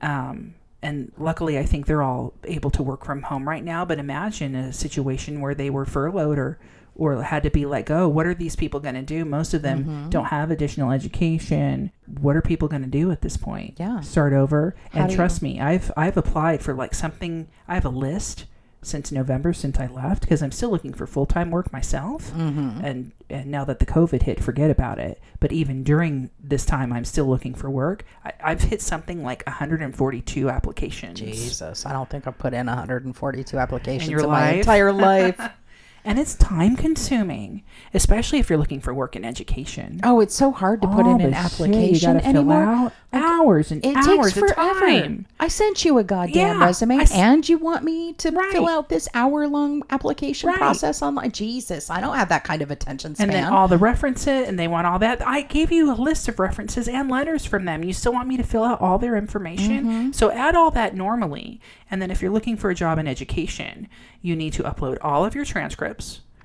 Um, 0.00 0.54
and 0.82 1.12
luckily, 1.16 1.58
I 1.58 1.64
think 1.64 1.86
they're 1.86 2.02
all 2.02 2.34
able 2.44 2.70
to 2.72 2.82
work 2.82 3.04
from 3.04 3.22
home 3.22 3.48
right 3.48 3.62
now. 3.64 3.84
But 3.84 3.98
imagine 3.98 4.54
a 4.54 4.72
situation 4.72 5.40
where 5.40 5.54
they 5.54 5.70
were 5.70 5.84
furloughed 5.84 6.38
or 6.38 6.58
or 6.94 7.22
had 7.22 7.42
to 7.44 7.50
be 7.50 7.64
let 7.64 7.86
go. 7.86 8.06
What 8.06 8.26
are 8.26 8.34
these 8.34 8.54
people 8.54 8.78
going 8.78 8.96
to 8.96 9.02
do? 9.02 9.24
Most 9.24 9.54
of 9.54 9.62
them 9.62 9.84
Mm-hmm. 9.84 10.10
don't 10.10 10.26
have 10.26 10.50
additional 10.50 10.90
education. 10.92 11.90
What 12.20 12.36
are 12.36 12.42
people 12.42 12.68
going 12.68 12.82
to 12.82 12.88
do 12.88 13.10
at 13.10 13.22
this 13.22 13.38
point? 13.38 13.76
Yeah. 13.78 14.00
start 14.00 14.32
over. 14.34 14.74
How 14.92 15.04
and 15.04 15.12
trust 15.12 15.40
me, 15.40 15.58
I've 15.60 15.90
I've 15.96 16.16
applied 16.18 16.60
for 16.62 16.74
like 16.74 16.94
something. 16.94 17.48
I 17.66 17.74
have 17.74 17.86
a 17.86 17.88
list 17.90 18.44
since 18.82 19.12
November 19.12 19.52
since 19.52 19.78
I 19.78 19.86
left 19.86 20.22
because 20.22 20.42
I'm 20.42 20.50
still 20.50 20.70
looking 20.70 20.92
for 20.92 21.06
full 21.06 21.26
time 21.26 21.50
work 21.50 21.72
myself. 21.72 22.30
Mm-hmm. 22.32 22.84
And 22.84 23.12
and 23.30 23.50
now 23.50 23.64
that 23.64 23.78
the 23.78 23.86
COVID 23.86 24.22
hit, 24.22 24.42
forget 24.42 24.70
about 24.70 24.98
it. 24.98 25.20
But 25.40 25.52
even 25.52 25.82
during 25.84 26.30
this 26.42 26.66
time, 26.66 26.92
I'm 26.92 27.04
still 27.04 27.26
looking 27.26 27.54
for 27.54 27.70
work. 27.70 28.04
I, 28.24 28.32
I've 28.42 28.60
hit 28.60 28.82
something 28.82 29.22
like 29.22 29.42
142 29.46 30.50
applications. 30.50 31.18
Jesus, 31.18 31.86
I 31.86 31.92
don't 31.92 32.10
think 32.10 32.26
I've 32.26 32.38
put 32.38 32.52
in 32.52 32.66
142 32.66 33.58
applications 33.58 34.10
your 34.10 34.20
in 34.20 34.30
my 34.30 34.50
entire 34.50 34.92
life. 34.92 35.40
And 36.04 36.18
it's 36.18 36.34
time 36.34 36.74
consuming, 36.74 37.62
especially 37.94 38.40
if 38.40 38.50
you're 38.50 38.58
looking 38.58 38.80
for 38.80 38.92
work 38.92 39.14
in 39.14 39.24
education. 39.24 40.00
oh, 40.02 40.18
it's 40.20 40.34
so 40.34 40.50
hard 40.50 40.82
to 40.82 40.88
put 40.88 41.06
All 41.06 41.14
in 41.14 41.20
an 41.20 41.30
the 41.30 41.36
shit 41.48 41.58
you 41.60 41.64
application 41.66 42.12
gotta 42.14 42.20
fill 42.24 42.36
anymore. 42.38 42.62
out, 42.64 42.92
hours 43.12 43.70
and 43.70 43.84
It 43.86 43.94
hours 43.96 44.32
takes 44.32 44.36
of 44.36 44.48
forever. 44.56 44.80
time. 44.80 45.26
I 45.38 45.46
sent 45.46 45.84
you 45.84 45.98
a 45.98 46.04
goddamn 46.04 46.58
Yeah, 46.58 46.64
resume, 46.66 46.96
I 46.98 47.02
s- 47.02 47.12
and 47.14 47.48
you 47.48 47.56
want 47.56 47.84
me 47.84 48.14
to 48.14 48.30
Right. 48.30 48.50
fill 48.50 48.68
out 48.68 48.88
this 48.88 49.08
hour-long 49.14 49.82
application 49.90 50.48
Right. 50.48 50.58
process 50.58 51.02
online? 51.02 51.30
Jesus, 51.30 51.88
I 51.88 52.00
don't 52.00 52.16
have 52.16 52.30
that 52.30 52.42
kind 52.42 52.62
of 52.62 52.72
attention 52.72 53.14
span. 53.14 53.28
And 53.28 53.36
then 53.36 53.52
all 53.52 53.68
the 53.68 53.78
references, 53.78 54.48
and 54.48 54.58
they 54.58 54.66
want 54.66 54.88
all 54.88 54.98
that. 54.98 55.24
I 55.26 55.42
gave 55.42 55.70
you 55.70 55.92
a 55.92 55.94
list 55.94 56.26
of 56.28 56.40
references 56.40 56.88
and 56.88 57.08
letters 57.08 57.44
from 57.44 57.64
them. 57.64 57.84
You 57.84 57.92
still 57.92 58.12
want 58.12 58.26
me 58.28 58.36
to 58.38 58.42
fill 58.42 58.64
out 58.64 58.80
all 58.80 58.98
their 58.98 59.14
information? 59.16 59.84
Mm-hmm. 59.84 60.10
So 60.12 60.32
add 60.32 60.56
all 60.56 60.72
that 60.72 60.96
normally. 60.96 61.60
And 61.90 62.00
then 62.02 62.10
if 62.10 62.22
you're 62.22 62.30
looking 62.32 62.56
for 62.56 62.70
a 62.70 62.74
job 62.74 62.98
in 62.98 63.06
education, 63.06 63.86
you 64.22 64.34
need 64.34 64.52
to 64.54 64.62
upload 64.62 64.96
all 65.02 65.24
of 65.24 65.34
your 65.34 65.44
transcripts. 65.44 65.91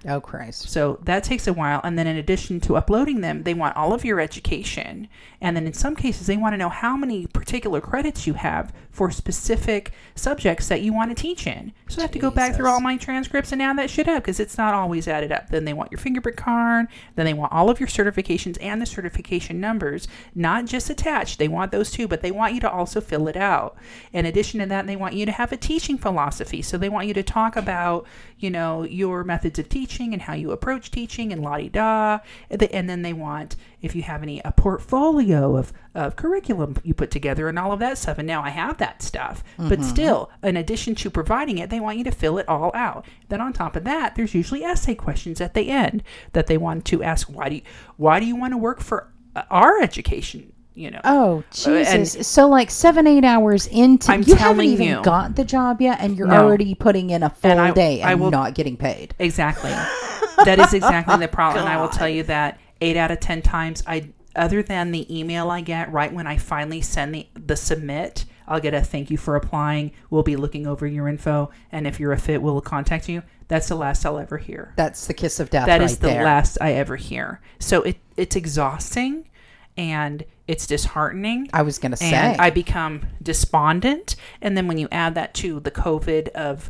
Oh 0.08 0.22
Christ. 0.22 0.70
So 0.70 1.00
that 1.04 1.24
takes 1.24 1.48
a 1.48 1.54
while. 1.54 1.82
And 1.84 1.98
then 1.98 2.08
in 2.08 2.18
addition 2.18 2.60
to 2.62 2.77
uploading 2.77 3.22
them, 3.22 3.44
they 3.44 3.54
want 3.54 3.75
all 3.75 3.94
of 3.94 4.06
your 4.06 4.20
education. 4.20 5.08
And 5.42 5.56
then 5.56 5.66
in 5.66 5.74
some 5.74 5.96
cases, 5.96 6.27
they 6.27 6.38
want 6.38 6.54
to 6.54 6.58
know 6.58 6.70
how 6.70 6.96
many 6.96 7.27
particular 7.27 7.82
credits 7.82 8.27
you 8.27 8.34
have 8.36 8.72
for 8.98 9.12
specific 9.12 9.92
subjects 10.16 10.68
that 10.70 10.82
you 10.82 10.92
want 10.92 11.16
to 11.16 11.22
teach 11.22 11.46
in. 11.46 11.72
So 11.88 12.00
I 12.00 12.01
have 12.01 12.12
to 12.13 12.20
go 12.20 12.32
back 12.32 12.56
through 12.56 12.68
all 12.68 12.82
my 12.82 12.98
transcripts 12.98 13.51
and 13.51 13.62
add 13.62 13.77
that 13.77 13.92
shit 13.92 14.08
up 14.08 14.24
because 14.24 14.39
it's 14.39 14.58
not 14.58 14.74
always 14.74 15.08
added 15.08 15.32
up. 15.32 15.50
Then 15.50 15.66
they 15.66 15.74
want 15.74 15.92
your 15.92 16.00
fingerprint 16.00 16.36
card. 16.36 16.88
Then 17.13 17.27
they 17.27 17.36
want 17.36 17.54
all 17.54 17.70
of 17.70 17.80
your 17.80 17.88
certifications 17.88 18.58
and 18.60 18.82
the 18.82 18.88
certification 18.88 19.60
numbers, 19.60 20.08
not 20.34 20.66
just 20.66 20.89
attached. 20.89 21.38
They 21.38 21.48
want 21.48 21.72
those 21.72 21.92
too, 21.92 22.08
but 22.08 22.24
they 22.24 22.32
want 22.32 22.56
you 22.56 22.60
to 22.62 22.72
also 22.72 23.00
fill 23.00 23.27
it 23.27 23.38
out. 23.38 23.77
In 24.13 24.25
addition 24.25 24.62
to 24.62 24.66
that, 24.66 24.88
they 24.88 24.96
want 24.96 25.13
you 25.13 25.27
to 25.27 25.32
have 25.32 25.51
a 25.51 25.58
teaching 25.58 26.00
philosophy. 26.00 26.63
So 26.63 26.80
they 26.80 26.89
want 26.89 27.06
you 27.06 27.13
to 27.13 27.24
talk 27.24 27.56
about, 27.56 28.08
you 28.39 28.50
know, 28.50 28.82
your 28.82 29.24
methods 29.24 29.60
of 29.60 29.70
teaching 29.70 30.12
and 30.12 30.24
how 30.24 30.34
you 30.34 30.50
approach 30.50 30.89
teaching 30.89 31.32
and 31.32 31.44
la 31.44 31.58
di 31.58 31.70
da. 31.70 32.18
And 32.50 32.89
then 32.89 33.04
they 33.04 33.13
want 33.13 33.58
if 33.82 33.96
you 33.96 34.02
have 34.02 34.24
any 34.24 34.42
a 34.44 34.52
portfolio 34.52 35.56
of, 35.56 35.72
of 35.94 36.16
curriculum 36.16 36.76
you 36.84 36.94
put 36.94 37.12
together 37.12 37.48
and 37.48 37.60
all 37.60 37.72
of 37.72 37.80
that 37.80 37.98
stuff. 37.98 38.18
And 38.18 38.26
now 38.28 38.42
I 38.44 38.50
have 38.50 38.78
that 38.78 39.02
stuff. 39.04 39.44
But 39.58 39.84
still, 39.84 40.32
in 40.42 40.58
addition 40.58 40.96
to 40.96 41.10
providing 41.10 41.58
it, 41.60 41.70
they 41.70 41.80
want 41.80 41.98
you 41.98 42.04
to 42.06 42.12
fill 42.12 42.38
it 42.40 42.48
all 42.50 42.72
out. 42.74 43.06
Then 43.30 43.40
on 43.42 43.54
top 43.54 43.76
of 43.76 43.84
that, 43.84 44.16
there's 44.16 44.34
usually 44.34 44.64
essay 44.64 44.96
questions 44.96 45.40
at 45.42 45.54
the 45.54 45.70
end 45.70 46.02
that 46.34 46.48
they 46.48 46.58
want 46.58 46.86
to 46.86 47.04
ask 47.04 47.28
why 47.28 47.50
do 47.50 47.56
you, 47.56 47.62
why 47.98 48.20
do 48.20 48.26
you 48.26 48.36
want 48.36 48.54
to 48.54 48.58
work 48.58 48.82
for 48.82 49.12
uh, 49.36 49.44
our 49.52 49.80
education? 49.82 50.54
You 50.74 50.92
know, 50.92 51.02
Oh 51.04 51.36
and- 51.66 52.06
Jesus! 52.06 52.28
so 52.28 52.48
like 52.48 52.70
seven, 52.70 53.08
eight 53.08 53.26
hours 53.26 53.66
into, 53.68 54.12
I'm 54.12 54.22
you 54.24 54.36
haven't 54.36 54.66
even 54.66 54.88
you. 54.88 55.02
got 55.02 55.36
the 55.36 55.44
job 55.44 55.82
yet, 55.82 55.98
and 56.02 56.16
you're 56.16 56.28
No. 56.28 56.44
already 56.44 56.76
putting 56.76 57.10
in 57.10 57.24
a 57.24 57.32
full 57.32 57.50
And 57.52 57.60
I- 57.60 57.72
day 57.72 58.02
I 58.04 58.12
and 58.12 58.22
will- 58.22 58.30
not 58.32 58.54
getting 58.54 58.78
paid. 58.78 59.16
Exactly. 59.18 59.72
that 60.46 60.60
is 60.60 60.74
exactly 60.76 61.18
the 61.18 61.28
problem. 61.28 61.66
And 61.66 61.74
I 61.74 61.82
will 61.82 61.90
tell 61.90 62.08
you 62.08 62.22
that 62.24 62.60
eight 62.82 62.98
out 62.98 63.12
of 63.12 63.20
ten 63.20 63.42
times 63.42 63.84
I 63.88 64.10
other 64.36 64.62
than 64.62 64.92
the 64.92 65.20
email 65.20 65.50
I 65.50 65.62
get 65.62 65.92
right 65.92 66.14
when 66.14 66.28
I 66.28 66.38
finally 66.38 66.82
send 66.82 67.14
the, 67.16 67.28
the 67.34 67.56
submit, 67.56 68.26
I'll 68.48 68.60
get 68.60 68.74
a 68.74 68.82
thank 68.82 69.10
you 69.10 69.18
for 69.18 69.36
applying. 69.36 69.92
We'll 70.12 70.24
be 70.24 70.36
looking 70.36 70.68
over 70.68 70.86
your 70.86 71.08
info 71.08 71.50
and 71.72 71.88
if 71.88 72.00
you're 72.00 72.14
a 72.14 72.18
fit, 72.20 72.42
we'll 72.42 72.62
contact 72.62 73.10
you. 73.10 73.24
That's 73.48 73.68
the 73.68 73.76
last 73.76 74.06
I'll 74.06 74.20
ever 74.20 74.38
hear. 74.38 74.74
That's 74.76 75.08
the 75.08 75.14
kiss 75.14 75.40
of 75.40 75.50
death. 75.50 75.66
That 75.66 75.80
right 75.80 75.90
is 75.90 75.98
the 75.98 76.08
there. 76.08 76.24
last 76.24 76.58
I 76.62 76.74
ever 76.74 76.98
hear. 76.98 77.42
So 77.60 77.82
it 77.82 77.98
it's 78.16 78.36
exhausting 78.36 79.28
and 79.76 80.24
it's 80.48 80.68
disheartening 80.68 81.50
I 81.54 81.62
was 81.64 81.80
gonna 81.80 81.98
say. 81.98 82.14
and 82.14 82.40
I 82.42 82.50
become 82.50 83.08
despondent. 83.24 84.16
And 84.42 84.56
then 84.56 84.68
when 84.68 84.78
you 84.78 84.88
add 84.92 85.16
that 85.16 85.34
to 85.36 85.60
the 85.60 85.72
COVID 85.72 86.30
of, 86.30 86.70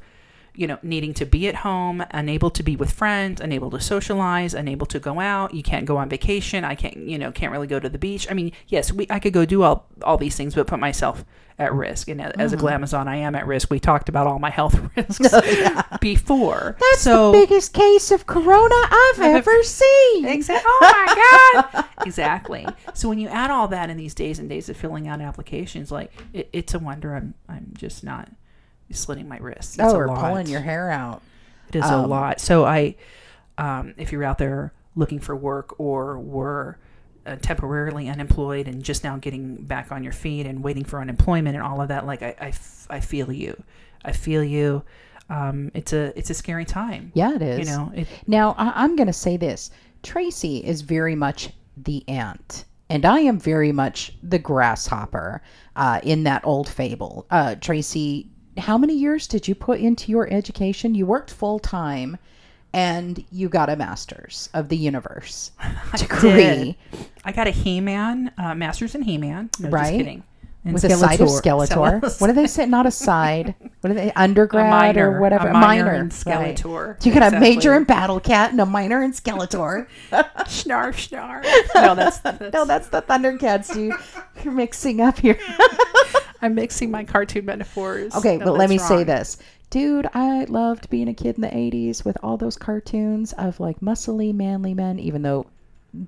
you 0.58 0.68
know, 0.68 0.80
needing 0.82 1.14
to 1.14 1.26
be 1.26 1.48
at 1.48 1.56
home, 1.56 2.04
unable 2.12 2.50
to 2.50 2.64
be 2.64 2.76
with 2.76 2.92
friends, 2.92 3.40
unable 3.40 3.70
to 3.72 3.80
socialize, 3.80 4.54
unable 4.54 4.88
to 4.88 5.00
go 5.00 5.20
out, 5.20 5.54
you 5.54 5.64
can't 5.64 5.86
go 5.86 5.98
on 5.98 6.10
vacation. 6.10 6.66
I 6.66 6.76
can't, 6.76 6.98
you 6.98 7.18
know, 7.18 7.32
can't 7.32 7.52
really 7.52 7.68
go 7.68 7.80
to 7.80 7.88
the 7.88 8.00
beach. 8.00 8.28
I 8.30 8.34
mean, 8.34 8.52
yes, 8.68 8.92
we 8.92 9.08
I 9.10 9.20
could 9.20 9.34
go 9.34 9.46
do 9.46 9.64
all 9.64 9.88
all 10.02 10.18
these 10.18 10.36
things, 10.36 10.56
but 10.56 10.68
put 10.68 10.80
myself 10.80 11.24
at 11.60 11.74
risk. 11.74 12.08
And 12.08 12.22
as 12.22 12.54
a 12.54 12.58
mm-hmm. 12.58 12.66
glamazon, 12.66 13.08
I 13.08 13.18
am 13.18 13.36
at 13.36 13.48
risk. 13.48 13.70
We 13.72 13.80
talked 13.80 14.10
about 14.10 14.28
all 14.28 14.40
my 14.40 14.50
health 14.50 14.80
risks 14.96 15.30
oh, 15.32 15.84
before. 16.00 16.76
That's 16.80 17.02
so, 17.02 17.32
the 17.32 17.40
biggest 17.40 17.74
case 17.74 18.12
of 18.12 18.28
corona 18.28 18.76
I've 18.76 19.22
ever 19.22 19.64
seen. 19.64 20.26
Exactly. 20.26 20.66
Oh 20.68 20.80
my 20.82 21.72
God. 21.74 21.86
exactly. 22.06 22.68
So 22.94 23.10
when 23.10 23.20
you 23.20 23.28
add 23.28 23.50
all 23.50 23.68
that 23.70 23.90
in 23.90 23.98
these 23.98 24.14
days 24.14 24.40
and 24.40 24.48
days 24.50 24.70
of 24.70 24.78
filling 24.78 25.08
out 25.08 25.22
applications, 25.22 25.92
like 25.92 26.12
it, 26.34 26.50
it's 26.54 26.74
a 26.74 26.80
wonder 26.80 27.16
I'm 27.16 27.34
I'm 27.50 27.72
just 27.76 28.04
not 28.04 28.30
slitting 28.92 29.28
my 29.28 29.38
wrists. 29.38 29.76
It's 29.76 29.84
Oh, 29.84 29.96
a 29.96 30.00
or 30.00 30.08
lot. 30.08 30.20
pulling 30.20 30.48
your 30.48 30.62
hair 30.62 30.90
out. 30.92 31.22
It 31.70 31.76
is 31.78 31.90
a 31.90 31.98
lot. 31.98 32.40
So 32.40 32.64
I, 32.66 32.96
um, 33.58 33.94
if 33.98 34.12
you're 34.12 34.24
out 34.24 34.38
there 34.38 34.74
looking 34.96 35.20
for 35.20 35.36
work 35.36 35.80
or 35.80 36.18
were 36.20 36.78
uh, 37.26 37.36
temporarily 37.42 38.08
unemployed 38.08 38.68
and 38.68 38.82
just 38.84 39.04
now 39.04 39.18
getting 39.18 39.56
back 39.58 39.92
on 39.92 40.04
your 40.04 40.14
feet 40.14 40.46
and 40.46 40.64
waiting 40.64 40.86
for 40.86 41.02
unemployment 41.02 41.56
and 41.58 41.66
all 41.66 41.82
of 41.82 41.90
that, 41.90 42.06
like 42.06 42.22
I, 42.24 42.36
I, 42.40 42.48
f- 42.50 42.88
I 42.90 43.00
feel 43.02 43.32
you. 43.32 43.62
I 44.06 44.14
feel 44.14 44.44
you. 44.44 44.84
Um, 45.30 45.72
it's 45.74 45.92
a 45.92 46.18
it's 46.18 46.30
a 46.30 46.34
scary 46.34 46.64
time. 46.64 47.12
Yeah, 47.14 47.36
it 47.36 47.42
is. 47.42 47.60
You 47.60 47.66
know, 47.76 47.92
it, 47.94 48.08
Now, 48.28 48.56
I- 48.58 48.84
I'm 48.84 48.96
going 48.96 49.08
to 49.08 49.14
say 49.14 49.36
this 49.36 49.72
Tracy 50.04 50.60
is 50.66 50.82
very 50.82 51.16
much 51.16 51.50
the 51.76 52.08
ant, 52.08 52.64
and 52.90 53.06
I 53.06 53.20
am 53.20 53.38
very 53.38 53.74
much 53.74 54.14
the 54.24 54.40
grasshopper 54.40 55.42
uh, 55.76 56.00
in 56.04 56.24
that 56.24 56.46
old 56.46 56.70
fable. 56.70 57.26
Uh, 57.30 57.56
Tracy, 57.56 58.32
how 58.58 58.78
many 58.78 58.94
years 58.96 59.28
did 59.28 59.48
you 59.48 59.56
put 59.56 59.80
into 59.80 60.12
your 60.12 60.32
education? 60.32 60.96
You 60.96 61.06
worked 61.06 61.32
full 61.32 61.60
time 61.60 62.18
and 62.74 63.24
you 63.32 63.50
got 63.50 63.70
a 63.70 63.76
master's 63.76 64.50
of 64.54 64.70
the 64.70 64.78
universe 64.78 65.52
degree 65.98 66.32
did. 66.32 66.76
I 67.24 67.32
got 67.32 67.48
a 67.48 67.52
He-Man, 67.52 68.32
uh, 68.38 68.56
Masters 68.56 68.94
in 68.96 69.02
He-Man. 69.04 69.50
No, 69.60 69.70
Right. 69.70 69.84
just 69.84 69.98
kidding. 69.98 70.24
And 70.66 70.74
with 70.74 70.84
a 70.84 70.90
side 70.90 71.22
of 71.22 71.30
Skeletor. 71.30 72.02
Skeletor. 72.02 72.20
What 72.20 72.28
do 72.28 72.34
they 72.34 72.46
say? 72.48 72.66
Not 72.66 72.86
a 72.86 72.92
side. 72.92 73.56
What 73.80 73.92
are 73.92 73.94
they? 73.94 74.12
Undergrad 74.12 74.70
minor, 74.70 75.12
or 75.14 75.22
whatever. 75.22 75.48
A 75.48 75.54
minor, 75.54 75.94
in 75.94 76.02
right. 76.02 76.12
Skeletor. 76.12 77.02
So 77.02 77.10
you 77.10 77.16
got 77.18 77.34
a 77.34 77.40
major 77.40 77.74
in 77.74 77.86
Battle 77.86 78.20
Cat 78.20 78.52
and 78.52 78.60
a 78.60 78.66
minor 78.66 79.02
in 79.02 79.14
Skeletor. 79.14 79.88
Snarf, 80.12 81.08
snarf. 81.10 81.44
No, 81.74 81.96
that's, 81.96 82.18
that's 82.20 82.42
No, 82.54 82.66
that's 82.66 82.90
the 82.90 83.02
Thundercats, 83.02 83.74
dude. 83.74 83.94
You're 84.44 84.52
mixing 84.52 85.00
up 85.00 85.20
here. 85.20 85.40
I'm 86.42 86.56
mixing 86.56 86.92
my 86.92 87.04
cartoon 87.04 87.46
metaphors. 87.46 88.16
Okay, 88.16 88.38
but 88.38 88.54
let 88.58 88.70
me 88.70 88.78
say 88.78 89.04
this. 89.04 89.38
Dude, 89.70 90.08
I 90.14 90.46
loved 90.46 90.90
being 90.90 91.10
a 91.10 91.14
kid 91.14 91.36
in 91.36 91.42
the 91.42 91.50
80s 91.50 92.06
with 92.06 92.18
all 92.24 92.38
those 92.38 92.56
cartoons 92.56 93.34
of 93.34 93.60
like 93.60 93.80
muscly, 93.82 94.34
manly 94.34 94.74
men, 94.74 94.98
even 95.00 95.22
though 95.24 95.46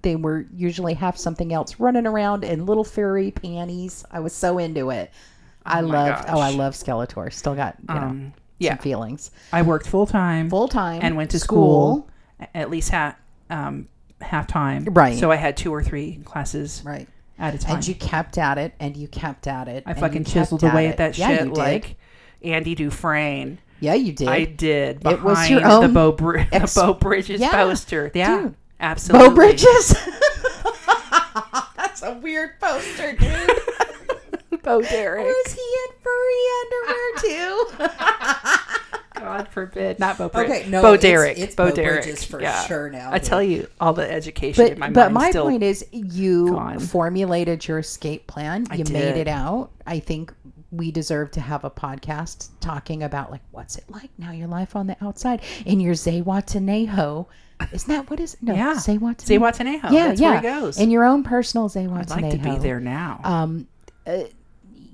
they 0.02 0.16
were 0.16 0.46
usually 0.56 0.94
have 0.94 1.18
something 1.18 1.52
else 1.52 1.80
running 1.80 2.06
around 2.06 2.44
in 2.44 2.66
little 2.66 2.84
furry 2.86 3.32
panties. 3.32 4.06
I 4.12 4.20
was 4.22 4.34
so 4.34 4.58
into 4.60 4.92
it. 4.92 5.12
I 5.66 5.82
my 5.82 6.10
loved, 6.12 6.26
oh, 6.30 6.40
I 6.40 6.52
love 6.52 6.74
Skeletor. 6.74 7.32
Still 7.34 7.56
got, 7.56 7.76
you 7.88 7.96
know, 7.96 8.02
Um, 8.02 8.34
yeah, 8.60 8.72
some 8.72 8.80
feelings. 8.80 9.32
I 9.52 9.62
worked 9.62 9.88
full 9.88 10.06
time 10.06 10.50
Full 10.50 10.68
time. 10.68 11.00
and 11.02 11.18
went 11.18 11.32
to 11.32 11.40
school, 11.40 12.08
at 12.54 12.70
least 12.70 12.90
half 12.90 13.16
um, 13.50 13.88
half 14.22 14.48
time. 14.48 14.86
Right. 14.86 15.18
So 15.18 15.32
I 15.32 15.36
had 15.36 15.58
two 15.58 15.74
or 15.74 15.84
three 15.84 16.22
classes 16.24 16.82
Right. 16.86 17.08
At 17.40 17.56
a 17.56 17.58
time. 17.58 17.76
And 17.78 17.88
you 17.88 17.96
kept 17.96 18.38
at 18.38 18.58
it 18.58 18.74
and 18.80 18.96
you 18.96 19.08
kept 19.08 19.48
at 19.48 19.68
it. 19.68 19.84
I 19.86 19.94
fucking 19.94 20.26
chiseled 20.26 20.64
away 20.64 20.88
it. 20.88 20.90
at 20.92 20.98
that 20.98 21.18
yeah, 21.18 21.38
shit 21.38 21.54
like 21.54 21.96
Andy 22.44 22.76
Dufresne. 22.76 23.60
Yeah, 23.80 23.94
you 23.94 24.12
did. 24.12 24.28
I 24.28 24.44
did. 24.44 25.06
It 25.06 25.22
was 25.24 25.36
behind 25.36 25.50
your 25.52 25.62
the 25.62 25.72
own 25.72 25.94
Bo, 25.94 26.12
Br- 26.12 26.38
ex- 26.52 26.74
the 26.74 26.82
Bo 26.84 26.94
Bridges 26.96 27.40
Yeah, 27.40 27.52
poster. 27.52 28.12
Yeah, 28.14 28.42
dude. 28.42 28.56
absolutely. 28.80 29.30
Bo 29.30 29.36
Bridges. 29.36 29.96
That's 31.78 32.02
a 32.04 32.14
weird 32.22 32.60
poster, 32.60 33.14
dude. 33.14 34.62
Bo 34.64 34.82
Derek. 34.82 35.26
Was 35.26 35.54
he 35.54 35.62
in 35.62 35.92
furry 36.04 36.44
underwear 36.62 37.16
too? 37.22 37.88
God 39.44 39.48
forbid. 39.50 40.00
Not 40.00 40.18
Bo 40.18 40.30
Bridges. 40.30 40.52
Okay, 40.52 40.70
no, 40.70 40.82
Bo 40.82 40.94
it's- 40.94 41.02
Derek. 41.02 41.38
it's 41.38 41.56
Bo, 41.56 41.70
Bo 41.70 41.76
Derek. 41.76 42.04
Bridges 42.04 42.24
for 42.24 42.42
yeah. 42.42 42.66
sure 42.66 42.90
now, 42.90 43.12
I 43.12 43.20
tell 43.20 43.42
you, 43.42 43.68
all 43.80 43.94
the 43.94 44.10
education 44.10 44.64
but 44.66 44.74
in 44.74 44.80
my 44.80 44.90
but 44.90 45.12
my 45.12 45.32
point 45.32 45.64
is, 45.64 45.86
you 45.92 46.50
gone. 46.50 46.80
formulated 46.80 47.68
your 47.68 47.80
escape 47.80 48.28
plan. 48.28 48.66
You 48.72 48.84
made 48.86 49.14
did. 49.14 49.18
it 49.18 49.28
out. 49.28 49.72
I 49.88 50.00
think 50.00 50.34
we 50.72 50.92
deserve 50.92 51.32
to 51.32 51.42
have 51.42 51.64
a 51.64 51.70
podcast 51.72 52.50
talking 52.60 53.02
about 53.04 53.32
like 53.32 53.42
what's 53.52 53.76
it 53.78 53.86
like 53.90 54.12
now 54.20 54.32
your 54.32 54.48
life 54.48 54.76
on 54.76 54.86
the 54.88 54.96
outside 55.04 55.42
in 55.66 55.80
your 55.80 55.94
Zihuatanejo. 55.96 57.26
Isn't 57.74 57.90
that 57.90 58.10
what 58.10 58.20
is 58.20 58.36
it? 58.36 58.44
No, 58.44 58.54
yeah. 58.54 58.76
Zihuatanejo. 58.76 59.92
Yeah, 59.92 60.08
That's 60.10 60.22
yeah. 60.22 60.42
goes. 60.42 60.80
In 60.80 60.92
your 60.92 61.04
own 61.06 61.24
personal 61.24 61.72
I'd 61.76 62.10
like 62.10 62.32
to 62.32 62.38
be 62.38 62.58
there 62.58 62.80
now. 62.80 63.20
um, 63.24 63.68
uh, 64.06 64.24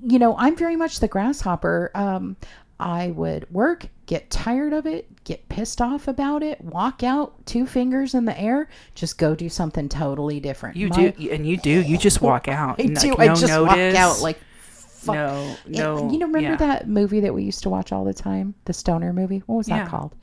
you 0.02 0.18
know, 0.18 0.36
I'm 0.36 0.56
very 0.56 0.76
much 0.76 1.00
the 1.00 1.08
grasshopper. 1.08 1.90
Um, 1.94 2.36
I 2.78 3.08
would 3.08 3.50
work, 3.50 3.86
get 4.04 4.28
tired 4.30 4.72
of 4.74 4.86
it, 4.86 5.24
get 5.24 5.48
pissed 5.48 5.80
off 5.80 6.08
about 6.08 6.42
it, 6.42 6.60
walk 6.62 7.02
out, 7.02 7.34
two 7.46 7.64
fingers 7.66 8.12
in 8.14 8.26
the 8.26 8.38
air, 8.38 8.68
just 8.94 9.16
go 9.16 9.34
do 9.34 9.48
something 9.48 9.88
totally 9.88 10.40
different. 10.40 10.76
you 10.76 10.88
My- 10.88 11.08
do, 11.10 11.30
and 11.30 11.46
you 11.46 11.56
do. 11.56 11.70
You 11.82 11.96
just 11.96 12.20
walk 12.20 12.48
out. 12.48 12.78
I 12.78 12.82
and, 12.84 12.96
do. 12.96 13.10
like, 13.14 13.30
I 13.30 13.34
just 13.34 13.46
notice, 13.46 13.68
walk 13.68 13.78
out 13.78 14.20
like. 14.20 14.38
Fuck. 14.60 15.14
no, 15.14 15.56
And- 15.64 15.74
no. 15.76 16.10
you 16.12 16.18
know, 16.18 16.26
remember 16.26 16.50
yeah. 16.50 16.56
that 16.56 16.88
movie 16.88 17.20
that 17.20 17.32
we 17.32 17.44
used 17.44 17.62
to 17.62 17.70
watch 17.70 17.92
all 17.92 18.04
the 18.04 18.12
time, 18.14 18.54
the 18.66 18.72
Stoner 18.72 19.12
movie? 19.12 19.42
What 19.46 19.56
was 19.56 19.68
Yeah. 19.68 19.84
that 19.84 19.88
called? 19.88 20.14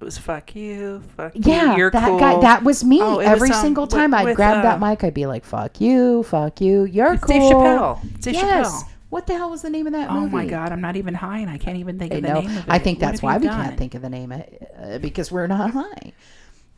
It 0.00 0.04
was 0.04 0.16
fuck 0.18 0.54
you, 0.54 1.02
fuck 1.16 1.32
Yeah, 1.34 1.72
you. 1.72 1.78
You're 1.78 1.90
that 1.90 2.08
cool. 2.08 2.18
guy. 2.18 2.40
That 2.40 2.62
was 2.62 2.84
me. 2.84 3.00
Oh, 3.02 3.18
Every 3.18 3.48
was, 3.48 3.56
um, 3.58 3.62
single 3.62 3.84
with- 3.84 3.90
time 3.92 4.12
I'd 4.14 4.24
with, 4.26 4.36
grab 4.36 4.62
that 4.62 4.82
uh, 4.82 4.86
mic, 4.86 5.02
I'd 5.04 5.14
be 5.14 5.26
like, 5.26 5.44
"Fuck 5.44 5.80
you, 5.80 6.22
fuck 6.24 6.60
you, 6.60 6.84
you're 6.84 7.16
cool." 7.16 7.28
Dave 7.28 7.42
Chappelle. 7.52 8.20
Dave 8.20 8.34
yes. 8.34 8.70
Chappelle. 8.84 8.88
What 9.14 9.28
the 9.28 9.34
hell 9.34 9.50
was 9.50 9.62
the 9.62 9.70
name 9.70 9.86
of 9.86 9.92
that 9.92 10.10
movie? 10.10 10.26
Oh 10.26 10.28
my 10.28 10.44
god, 10.44 10.72
I'm 10.72 10.80
not 10.80 10.96
even 10.96 11.14
high, 11.14 11.38
and 11.38 11.48
I 11.48 11.56
can't 11.56 11.76
even 11.76 12.00
think 12.00 12.12
I 12.12 12.16
of 12.16 12.22
the 12.22 12.28
know. 12.30 12.40
name 12.40 12.50
of 12.50 12.56
it. 12.56 12.64
I 12.66 12.80
think 12.80 12.98
that's 12.98 13.22
why 13.22 13.36
we 13.38 13.46
done? 13.46 13.64
can't 13.64 13.78
think 13.78 13.94
of 13.94 14.02
the 14.02 14.08
name 14.08 14.32
uh, 14.32 14.98
because 14.98 15.30
we're 15.30 15.46
not 15.46 15.70
high. 15.70 16.12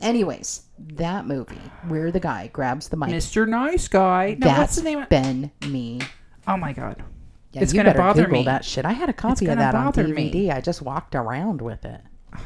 Anyways, 0.03 0.65
that 0.79 1.27
movie 1.27 1.59
where 1.89 2.13
the 2.13 2.21
guy 2.21 2.51
grabs 2.53 2.91
the 2.91 2.99
mic. 2.99 3.09
Mr. 3.09 3.49
Nice 3.49 3.89
Guy. 3.89 4.37
No, 4.39 4.49
that's 4.49 4.59
what's 4.59 4.77
the 4.77 4.83
name? 4.83 4.99
Of- 4.99 5.09
been 5.09 5.51
me. 5.67 6.03
oh 6.47 6.59
my 6.59 6.75
god. 6.75 7.03
Yeah, 7.53 7.63
It's 7.63 7.73
gonna 7.73 7.95
bother 7.95 8.25
Google 8.25 8.41
me. 8.41 8.45
that 8.45 8.67
shit. 8.67 8.85
I 8.85 8.93
had 8.93 9.09
a 9.09 9.15
copy 9.15 9.47
of 9.47 9.57
that 9.57 9.75
on 9.75 9.87
bother 9.87 10.07
me. 10.07 10.31
DVD. 10.31 10.55
I 10.57 10.61
just 10.61 10.83
walked 10.83 11.15
around 11.15 11.63
with 11.63 11.87
it. 11.87 12.03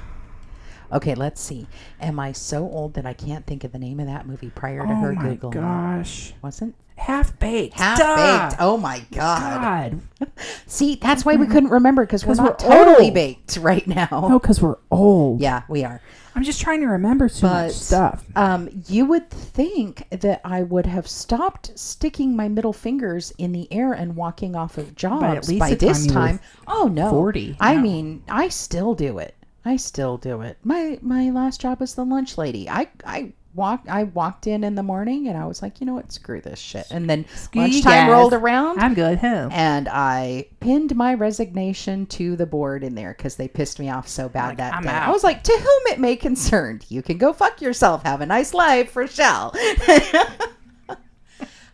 Okay, 0.93 1.15
let's 1.15 1.41
see. 1.41 1.69
Am 2.01 2.19
I 2.19 2.33
so 2.33 2.63
old 2.69 2.95
that 2.95 3.07
I 3.07 3.13
can't 3.13 3.47
think 3.47 3.63
of 3.63 3.71
the 3.71 3.79
name 3.79 4.01
of 4.01 4.07
that 4.07 4.27
movie 4.27 4.51
prior 4.51 4.85
to 4.85 4.93
Oh 4.93 4.97
her 4.97 5.13
Googling? 5.15 5.55
Oh 5.57 5.61
my 5.61 5.97
gosh. 5.99 6.33
Wasn't 6.43 6.75
Half 7.01 7.39
baked. 7.39 7.75
half 7.75 7.99
baked? 7.99 8.61
Oh 8.61 8.77
my 8.77 9.03
god! 9.11 10.01
God. 10.21 10.31
See, 10.67 10.97
that's 10.97 11.25
why 11.25 11.37
we 11.37 11.47
couldn't 11.47 11.71
remember 11.71 12.05
because 12.05 12.27
we're 12.27 12.35
not 12.35 12.63
we're 12.63 12.69
totally 12.71 13.07
old. 13.07 13.15
baked 13.15 13.57
right 13.57 13.87
now. 13.87 14.09
No, 14.11 14.39
because 14.39 14.61
we're 14.61 14.77
old. 14.91 15.41
Yeah, 15.41 15.63
we 15.69 15.83
are. 15.83 16.01
I'm 16.35 16.45
just 16.45 16.61
trying 16.61 16.81
to 16.83 16.87
remember 16.87 17.29
too 17.29 17.43
But 17.43 17.67
much 17.69 17.73
stuff. 17.73 18.25
Um, 18.37 18.69
you 18.87 19.05
would 19.07 19.31
think 19.31 20.09
that 20.11 20.41
I 20.45 20.63
would 20.63 20.87
have 20.87 21.09
stopped 21.09 21.77
sticking 21.79 22.37
my 22.37 22.49
middle 22.49 22.73
fingers 22.73 23.33
in 23.39 23.53
the 23.53 23.67
air 23.73 23.93
and 23.95 24.15
walking 24.15 24.55
off 24.55 24.79
of 24.79 24.95
jobs 24.95 25.25
at 25.25 25.49
least 25.49 25.59
by 25.59 25.75
this 25.75 26.07
time 26.07 26.39
time. 26.39 26.41
Oh 26.69 26.87
no, 26.87 27.11
40, 27.11 27.57
I 27.61 27.75
no. 27.75 27.81
mean, 27.81 28.23
I 28.29 28.49
still 28.49 28.95
do 28.95 29.19
it. 29.19 29.35
I 29.65 29.77
still 29.77 30.17
do 30.19 30.43
it. 30.43 30.59
My 30.65 30.99
my 31.03 31.31
last 31.31 31.61
job 31.61 31.81
was 31.81 31.95
the 31.95 32.05
lunch 32.05 32.39
lady. 32.39 32.69
I 32.69 32.89
I 33.05 33.33
walked 33.55 33.89
I 33.89 34.05
walked 34.05 34.47
in 34.47 34.63
in 34.63 34.77
the 34.77 34.83
morning 34.83 35.27
and 35.29 35.37
I 35.37 35.47
was 35.47 35.61
like, 35.63 35.81
you 35.81 35.87
know 35.87 35.95
what, 35.95 36.13
screw 36.13 36.41
this 36.41 36.59
shit. 36.59 36.87
And 36.91 37.11
then 37.11 37.27
you 37.53 37.61
lunchtime 37.61 38.07
guys. 38.07 38.11
rolled 38.11 38.33
around. 38.33 38.79
I'm 38.79 38.95
good. 38.95 39.19
Home. 39.19 39.51
and 39.53 39.89
I 39.91 40.47
pinned 40.61 40.95
my 40.95 41.15
resignation 41.15 42.07
to 42.07 42.37
the 42.37 42.47
board 42.47 42.85
in 42.85 42.95
there 42.95 43.13
because 43.17 43.37
they 43.37 43.49
pissed 43.49 43.79
me 43.81 43.91
off 43.91 44.07
so 44.09 44.29
bad 44.29 44.49
Like, 44.51 44.57
that 44.59 44.75
I'm 44.75 44.83
day. 44.85 44.91
I 44.91 45.11
was 45.11 45.25
like, 45.25 45.43
to 45.43 45.53
whom 45.53 45.93
it 45.93 45.99
may 45.99 46.15
concern, 46.17 46.81
you 46.89 47.03
can 47.03 47.19
go 47.19 47.33
fuck 47.33 47.61
yourself. 47.61 48.05
Have 48.05 48.21
a 48.21 48.27
nice 48.27 48.55
life, 48.55 48.95
Rochelle. 48.95 49.53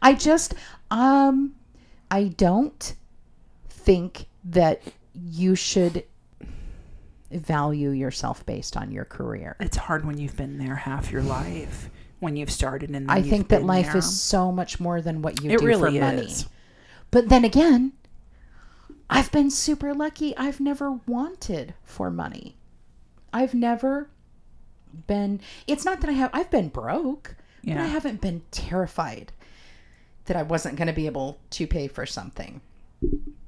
I 0.03 0.15
just, 0.15 0.55
um, 0.91 1.55
I 2.11 2.25
don't 2.25 2.95
think 3.69 4.27
that 4.45 4.83
you 5.15 5.55
should 5.55 6.05
value 7.31 7.91
yourself 7.91 8.45
based 8.47 8.77
on 8.77 8.91
your 8.91 9.05
career. 9.05 9.57
It's 9.61 9.77
hard 9.77 10.05
when 10.05 10.19
you've 10.19 10.37
been 10.37 10.59
there 10.59 10.77
half 10.77 11.11
your 11.11 11.23
life. 11.23 11.91
When 12.19 12.37
you've 12.37 12.51
started 12.51 12.91
and 12.91 13.11
I 13.11 13.21
think 13.21 13.49
that 13.49 13.63
life 13.65 13.89
there. 13.89 13.99
is 13.99 14.21
so 14.21 14.51
much 14.51 14.81
more 14.81 15.03
than 15.03 15.21
what 15.21 15.43
you 15.43 15.51
It 15.51 15.59
do 15.61 15.67
really 15.67 15.99
for 15.99 16.05
money. 16.05 16.23
is. 16.23 16.47
But 17.11 17.29
then 17.29 17.45
again, 17.45 17.93
I've 19.11 19.31
been 19.31 19.51
super 19.51 19.93
lucky. 19.93 20.35
I've 20.37 20.59
never 20.59 20.93
wanted 21.07 21.75
for 21.85 22.11
money. 22.11 22.57
I've 23.33 23.55
never 23.55 24.09
been 25.07 25.41
it's 25.67 25.85
not 25.85 26.01
that 26.01 26.09
I 26.09 26.15
have 26.15 26.31
I've 26.33 26.51
been 26.51 26.69
broke, 26.69 27.37
but 27.63 27.77
I 27.77 27.87
haven't 27.87 28.23
been 28.23 28.43
terrified 28.51 29.33
that 30.25 30.37
I 30.37 30.43
wasn't 30.43 30.77
going 30.77 30.89
to 30.89 30.95
be 30.95 31.07
able 31.07 31.39
to 31.51 31.67
pay 31.67 31.87
for 31.87 32.07
something. 32.07 32.63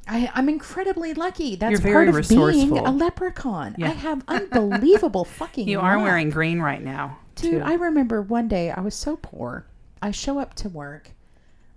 I, 0.09 0.31
I'm 0.35 0.49
incredibly 0.49 1.15
lucky. 1.15 1.57
That's 1.57 1.81
part 1.81 2.09
of 2.09 2.29
being 2.29 2.79
a 2.79 2.91
leprechaun. 2.91 3.75
Yeah. 3.79 3.89
I 3.89 3.93
have 3.93 4.25
unbelievable 4.27 5.25
fucking. 5.27 5.69
You 5.69 5.81
are 5.81 5.97
luck. 5.97 6.05
wearing 6.05 6.31
green 6.31 6.61
right 6.61 6.83
now. 6.83 7.19
Dude, 7.35 7.53
too. 7.53 7.61
I 7.63 7.75
remember 7.75 8.23
one 8.23 8.49
day 8.49 8.71
I 8.71 8.81
was 8.81 8.95
so 8.95 9.17
poor. 9.17 9.67
I 10.01 10.11
show 10.11 10.39
up 10.39 10.55
to 10.55 10.69
work. 10.69 11.11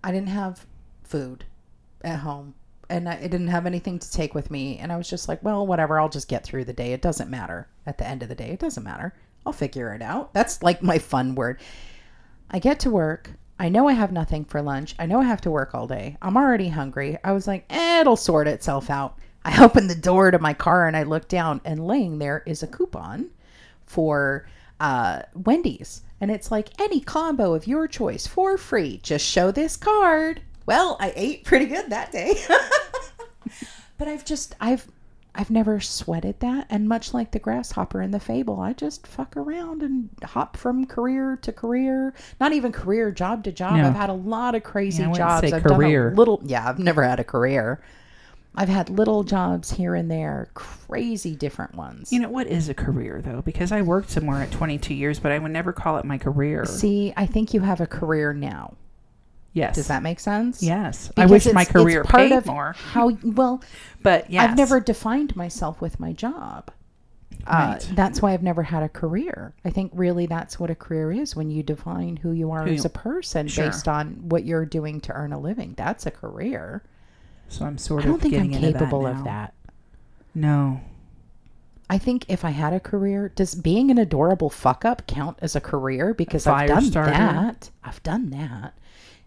I 0.03 0.11
didn't 0.11 0.29
have 0.29 0.65
food 1.03 1.45
at 2.03 2.19
home 2.19 2.55
and 2.91 3.07
I, 3.07 3.13
I 3.13 3.27
didn't 3.27 3.47
have 3.47 3.65
anything 3.65 3.99
to 3.99 4.11
take 4.11 4.35
with 4.35 4.51
me. 4.51 4.77
And 4.77 4.91
I 4.91 4.97
was 4.97 5.09
just 5.09 5.27
like, 5.27 5.41
well, 5.43 5.65
whatever. 5.65 5.99
I'll 5.99 6.09
just 6.09 6.27
get 6.27 6.43
through 6.43 6.65
the 6.65 6.73
day. 6.73 6.93
It 6.93 7.01
doesn't 7.01 7.29
matter. 7.29 7.67
At 7.85 7.97
the 7.97 8.07
end 8.07 8.21
of 8.21 8.29
the 8.29 8.35
day, 8.35 8.49
it 8.49 8.59
doesn't 8.59 8.83
matter. 8.83 9.13
I'll 9.45 9.53
figure 9.53 9.93
it 9.93 10.01
out. 10.01 10.33
That's 10.33 10.61
like 10.61 10.83
my 10.83 10.99
fun 10.99 11.33
word. 11.35 11.59
I 12.51 12.59
get 12.59 12.79
to 12.81 12.91
work. 12.91 13.31
I 13.61 13.69
know 13.69 13.87
I 13.87 13.93
have 13.93 14.11
nothing 14.11 14.43
for 14.43 14.59
lunch. 14.59 14.95
I 14.97 15.05
know 15.05 15.21
I 15.21 15.25
have 15.25 15.41
to 15.41 15.51
work 15.51 15.75
all 15.75 15.85
day. 15.85 16.17
I'm 16.19 16.35
already 16.35 16.69
hungry. 16.69 17.19
I 17.23 17.31
was 17.31 17.45
like, 17.45 17.63
eh, 17.69 18.01
it'll 18.01 18.15
sort 18.15 18.47
itself 18.47 18.89
out. 18.89 19.19
I 19.45 19.63
opened 19.63 19.87
the 19.87 19.93
door 19.93 20.31
to 20.31 20.39
my 20.39 20.55
car 20.55 20.87
and 20.87 20.97
I 20.97 21.03
look 21.03 21.27
down, 21.27 21.61
and 21.63 21.85
laying 21.85 22.17
there 22.17 22.41
is 22.47 22.63
a 22.63 22.67
coupon 22.67 23.29
for 23.85 24.47
uh, 24.79 25.21
Wendy's. 25.35 26.01
And 26.19 26.31
it's 26.31 26.49
like 26.49 26.81
any 26.81 27.01
combo 27.01 27.53
of 27.53 27.67
your 27.67 27.87
choice 27.87 28.25
for 28.25 28.57
free. 28.57 28.99
Just 29.03 29.27
show 29.27 29.51
this 29.51 29.77
card. 29.77 30.41
Well, 30.65 30.97
I 30.99 31.13
ate 31.15 31.43
pretty 31.43 31.67
good 31.67 31.91
that 31.91 32.11
day. 32.11 32.41
but 33.99 34.07
I've 34.07 34.25
just, 34.25 34.55
I've, 34.59 34.87
I've 35.33 35.49
never 35.49 35.79
sweated 35.79 36.39
that. 36.41 36.67
And 36.69 36.89
much 36.89 37.13
like 37.13 37.31
the 37.31 37.39
grasshopper 37.39 38.01
in 38.01 38.11
the 38.11 38.19
fable, 38.19 38.59
I 38.59 38.73
just 38.73 39.07
fuck 39.07 39.37
around 39.37 39.81
and 39.81 40.09
hop 40.23 40.57
from 40.57 40.85
career 40.85 41.37
to 41.43 41.53
career. 41.53 42.13
Not 42.39 42.51
even 42.53 42.71
career, 42.71 43.11
job 43.11 43.43
to 43.45 43.51
job. 43.51 43.77
No. 43.77 43.87
I've 43.87 43.95
had 43.95 44.09
a 44.09 44.13
lot 44.13 44.55
of 44.55 44.63
crazy 44.63 45.03
Yeah, 45.03 45.13
jobs. 45.13 45.47
say 45.49 45.55
I've 45.55 45.63
career. 45.63 46.05
done 46.09 46.13
a 46.13 46.17
little, 46.17 46.41
yeah, 46.43 46.67
I've 46.67 46.79
never 46.79 47.03
had 47.03 47.19
a 47.19 47.23
career. 47.23 47.81
I've 48.53 48.67
had 48.67 48.89
little 48.89 49.23
jobs 49.23 49.71
here 49.71 49.95
and 49.95 50.11
there, 50.11 50.49
crazy 50.53 51.37
different 51.37 51.75
ones. 51.75 52.11
You 52.11 52.19
know 52.19 52.29
what 52.29 52.47
is 52.47 52.67
a 52.67 52.73
career 52.73 53.21
though? 53.23 53.41
Because 53.41 53.71
I 53.71 53.81
worked 53.81 54.09
somewhere 54.09 54.41
at 54.41 54.51
22 54.51 54.93
years, 54.93 55.19
but 55.19 55.31
I 55.31 55.39
would 55.39 55.51
never 55.51 55.71
call 55.71 55.97
it 55.97 56.03
my 56.03 56.17
career. 56.17 56.65
See, 56.65 57.13
I 57.15 57.25
think 57.25 57.53
you 57.53 57.61
have 57.61 57.79
a 57.79 57.87
career 57.87 58.33
now. 58.33 58.73
Yes. 59.53 59.75
Does 59.75 59.87
that 59.87 60.03
make 60.03 60.19
sense? 60.19 60.61
Yes. 60.63 61.11
I 61.17 61.25
Because 61.25 61.45
wish 61.45 61.53
my 61.53 61.65
career 61.65 62.03
part 62.03 62.29
paid 62.29 62.31
of 62.37 62.45
more, 62.45 62.73
How 62.77 63.09
well? 63.23 63.61
but 64.01 64.29
yes. 64.29 64.49
I've 64.49 64.57
never 64.57 64.79
defined 64.79 65.35
myself 65.35 65.81
with 65.81 65.99
my 65.99 66.13
job. 66.13 66.71
Uh, 67.47 67.71
Right. 67.79 67.89
that's 67.95 68.21
why 68.21 68.33
I've 68.33 68.43
never 68.43 68.61
had 68.61 68.83
a 68.83 68.89
career. 68.89 69.53
I 69.65 69.71
think 69.71 69.91
really 69.95 70.27
that's 70.27 70.59
what 70.59 70.69
a 70.69 70.75
career 70.75 71.11
is 71.11 71.35
when 71.35 71.49
you 71.49 71.63
define 71.63 72.17
who 72.17 72.31
you 72.33 72.51
are 72.51 72.65
Who- 72.65 72.73
as 72.73 72.85
a 72.85 72.89
person 72.89 73.47
sure. 73.47 73.65
based 73.65 73.87
on 73.87 74.29
what 74.29 74.45
you're 74.45 74.65
doing 74.65 75.01
to 75.01 75.13
earn 75.13 75.33
a 75.33 75.39
living. 75.39 75.73
That's 75.75 76.05
a 76.05 76.11
career. 76.11 76.83
So 77.49 77.65
I'm 77.65 77.77
sort 77.79 78.01
of. 78.01 78.05
I 78.05 78.09
don't 78.09 78.21
think 78.21 78.35
I'm 78.35 78.51
capable 78.51 79.03
that 79.03 79.15
of 79.15 79.23
that. 79.23 79.53
No. 80.35 80.81
I 81.89 81.97
think 81.97 82.25
if 82.29 82.45
I 82.45 82.51
had 82.51 82.71
a 82.73 82.79
career, 82.79 83.29
does 83.35 83.53
being 83.55 83.91
an 83.91 83.97
adorable 83.97 84.49
fuck 84.49 84.85
up 84.85 85.05
count 85.07 85.37
as 85.41 85.55
a 85.57 85.61
career? 85.61 86.13
Because 86.13 86.45
fire 86.45 86.63
I've 86.63 86.69
done 86.69 86.83
starter? 86.85 87.11
that. 87.11 87.69
I've 87.83 88.01
done 88.03 88.29
that. 88.29 88.73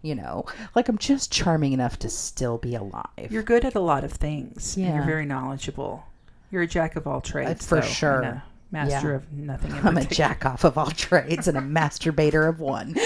You 0.05 0.13
know, 0.15 0.45
like 0.75 0.87
I'm 0.87 0.97
just 0.99 1.31
charming 1.31 1.73
enough 1.73 1.97
to 1.99 2.09
still 2.09 2.59
be 2.59 2.75
alive. 2.75 3.27
You're 3.31 3.41
good 3.43 3.65
at 3.65 3.73
a 3.73 3.79
lot 3.79 4.03
of 4.03 4.11
things. 4.11 4.77
and 4.77 4.85
you're 4.85 5.03
very 5.03 5.25
knowledgeable. 5.25 6.03
You're 6.51 6.61
a 6.61 6.67
jack 6.67 6.95
of 6.95 7.07
all 7.07 7.21
trades. 7.21 7.65
for 7.65 7.75
though, 7.77 7.81
and 7.81 7.89
sure. 7.89 8.43
master 8.71 9.09
Yeah. 9.09 9.15
of 9.15 9.33
nothing. 9.33 9.71
In 9.71 9.77
I'm 9.87 9.97
a 9.97 10.05
jack 10.05 10.45
off 10.45 10.63
of 10.63 10.77
all 10.77 10.91
trades 10.91 11.47
and 11.47 11.57
a 11.57 11.61
masturbator 11.61 12.47
of 12.47 12.59
one. 12.59 12.93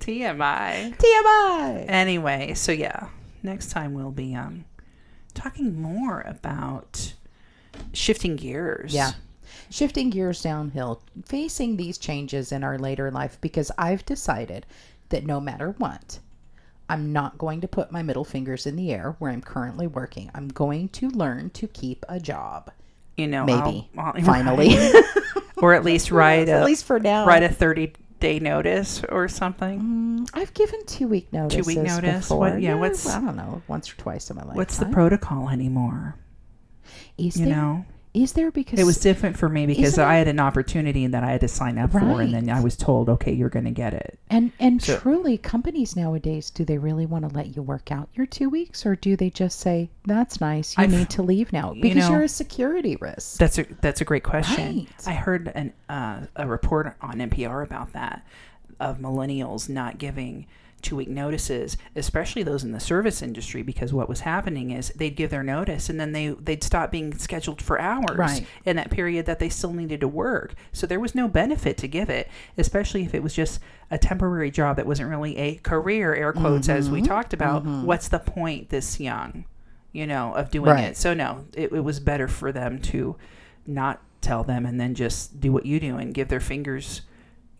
TMI. 0.00 0.96
TMI. 0.96 1.84
Anyway, 1.88 2.54
so 2.54 2.72
yeah, 2.72 3.08
next 3.42 3.70
time 3.70 3.94
we'll 3.94 4.10
be 4.10 4.34
um 4.34 4.64
talking 5.34 5.80
more 5.80 6.22
about 6.22 7.14
shifting 7.92 8.36
gears. 8.36 8.92
Yeah. 8.92 9.12
Shifting 9.72 10.10
gears 10.10 10.42
downhill, 10.42 11.00
facing 11.24 11.76
these 11.76 11.96
changes 11.96 12.52
in 12.52 12.62
our 12.62 12.78
later 12.78 13.10
life 13.10 13.38
because 13.40 13.70
I've 13.78 14.04
decided 14.04 14.66
that 15.08 15.24
no 15.24 15.40
matter 15.40 15.74
what, 15.78 16.18
I'm 16.90 17.10
not 17.12 17.38
going 17.38 17.62
to 17.62 17.68
put 17.68 17.90
my 17.90 18.02
middle 18.02 18.24
fingers 18.24 18.66
in 18.66 18.76
the 18.76 18.92
air 18.92 19.16
where 19.18 19.30
I'm 19.30 19.40
currently 19.40 19.86
working. 19.86 20.30
I'm 20.34 20.48
going 20.48 20.90
to 20.90 21.08
learn 21.08 21.48
to 21.50 21.66
keep 21.68 22.04
a 22.08 22.20
job. 22.20 22.70
You 23.16 23.26
know, 23.28 23.46
Maybe. 23.46 23.88
I'll- 23.96 24.12
I'll- 24.14 24.22
Finally. 24.24 24.76
or 25.56 25.72
at 25.72 25.84
least 25.84 26.10
write 26.10 26.48
a 26.50 26.52
At 26.52 26.64
least 26.66 26.84
for 26.84 27.00
now. 27.00 27.24
write 27.26 27.42
a 27.42 27.48
thirty 27.48 27.94
day 28.20 28.38
notice 28.40 29.02
or 29.08 29.26
something. 29.26 29.80
Mm, 29.80 30.30
I've 30.34 30.52
given 30.54 30.84
two 30.86 31.08
week 31.08 31.32
notices. 31.32 31.64
Two-week 31.66 31.86
notice? 31.86 32.26
Before. 32.28 32.38
What- 32.50 32.60
yeah, 32.60 32.74
what's- 32.74 33.08
I 33.08 33.20
don't 33.20 33.36
know, 33.36 33.62
once 33.68 33.90
or 33.90 33.96
twice 33.96 34.28
in 34.28 34.36
my 34.36 34.44
life. 34.44 34.56
What's 34.56 34.76
the 34.76 34.86
protocol 34.86 35.48
anymore? 35.48 36.16
Is 37.16 37.38
You 37.38 37.46
there? 37.46 37.56
know, 37.56 37.84
Is 38.14 38.34
there 38.34 38.50
because 38.50 38.78
it 38.78 38.84
was 38.84 38.98
different 38.98 39.38
for 39.38 39.48
me 39.48 39.64
because 39.64 39.98
I 39.98 40.16
had 40.16 40.28
an 40.28 40.38
opportunity 40.38 41.06
that 41.06 41.24
I 41.24 41.30
had 41.30 41.40
to 41.40 41.48
sign 41.48 41.78
up 41.78 41.92
for, 41.92 42.20
and 42.20 42.34
then 42.34 42.50
I 42.50 42.60
was 42.60 42.76
told, 42.76 43.08
okay, 43.08 43.32
you're 43.32 43.48
going 43.48 43.64
to 43.64 43.70
get 43.70 43.94
it. 43.94 44.18
And 44.28 44.52
and 44.60 44.82
So- 44.82 44.98
truly, 44.98 45.38
companies 45.38 45.96
nowadays, 45.96 46.50
do 46.50 46.62
they 46.64 46.76
really 46.76 47.06
want 47.06 47.26
to 47.26 47.34
let 47.34 47.56
you 47.56 47.62
work 47.62 47.90
out 47.90 48.10
your 48.14 48.26
two 48.26 48.50
weeks, 48.50 48.84
or 48.84 48.96
do 48.96 49.16
they 49.16 49.30
just 49.30 49.60
say 49.60 49.88
that's 50.04 50.42
nice, 50.42 50.76
you 50.76 50.84
I've- 50.84 50.94
need 50.94 51.08
to 51.10 51.22
leave 51.22 51.54
now 51.54 51.72
you 51.72 51.80
because 51.80 52.04
know- 52.08 52.10
you 52.10 52.16
are 52.20 52.24
a 52.24 52.28
security 52.28 52.96
risk? 53.00 53.38
That's 53.38 53.58
a 53.58 53.64
that's 53.80 54.02
a 54.02 54.04
great 54.04 54.24
question. 54.24 54.76
Right. 54.80 54.88
I 55.06 55.12
heard 55.14 55.50
an 55.54 55.72
uh, 55.88 56.26
a 56.36 56.46
report 56.46 56.94
on 57.00 57.14
NPR 57.18 57.62
about 57.64 57.94
that 57.94 58.26
of 58.78 58.98
millennials 58.98 59.70
not 59.70 59.96
giving 59.96 60.46
two 60.82 60.96
week 60.96 61.08
notices, 61.08 61.76
especially 61.96 62.42
those 62.42 62.64
in 62.64 62.72
the 62.72 62.80
service 62.80 63.22
industry, 63.22 63.62
because 63.62 63.92
what 63.92 64.08
was 64.08 64.20
happening 64.20 64.70
is 64.70 64.90
they'd 64.96 65.16
give 65.16 65.30
their 65.30 65.42
notice 65.42 65.88
and 65.88 65.98
then 66.00 66.12
they 66.12 66.28
they'd 66.28 66.62
stop 66.64 66.90
being 66.90 67.16
scheduled 67.16 67.62
for 67.62 67.80
hours 67.80 68.18
Right. 68.18 68.46
in 68.64 68.76
that 68.76 68.90
period 68.90 69.26
that 69.26 69.38
they 69.38 69.48
still 69.48 69.72
needed 69.72 70.00
to 70.00 70.08
work. 70.08 70.54
So 70.72 70.86
there 70.86 71.00
was 71.00 71.14
no 71.14 71.28
benefit 71.28 71.76
to 71.78 71.88
give 71.88 72.10
it, 72.10 72.28
especially 72.58 73.02
if 73.04 73.14
it 73.14 73.22
was 73.22 73.34
just 73.34 73.60
a 73.90 73.98
temporary 73.98 74.50
job 74.50 74.76
that 74.76 74.86
wasn't 74.86 75.08
really 75.10 75.36
a 75.38 75.54
career, 75.56 76.14
air 76.14 76.32
quotes, 76.32 76.68
as 76.68 76.86
Mm-hmm. 76.86 76.94
we 76.94 77.02
talked 77.02 77.32
about. 77.32 77.64
What's 77.64 78.08
the 78.08 78.18
point 78.18 78.68
this 78.70 78.98
young, 79.00 79.44
you 79.92 80.06
know, 80.06 80.34
of 80.34 80.50
doing 80.50 80.70
Right. 80.70 80.84
it? 80.84 80.96
So 80.96 81.14
no, 81.14 81.44
it, 81.54 81.72
it 81.72 81.80
was 81.84 82.00
better 82.00 82.28
for 82.28 82.52
them 82.52 82.80
to 82.82 83.16
not 83.66 84.00
tell 84.20 84.44
them 84.44 84.66
and 84.66 84.80
then 84.80 84.94
just 84.94 85.40
do 85.40 85.52
what 85.52 85.66
you 85.66 85.78
do 85.80 85.96
and 85.96 86.14
give 86.14 86.28
their 86.28 86.40
fingers, 86.40 87.02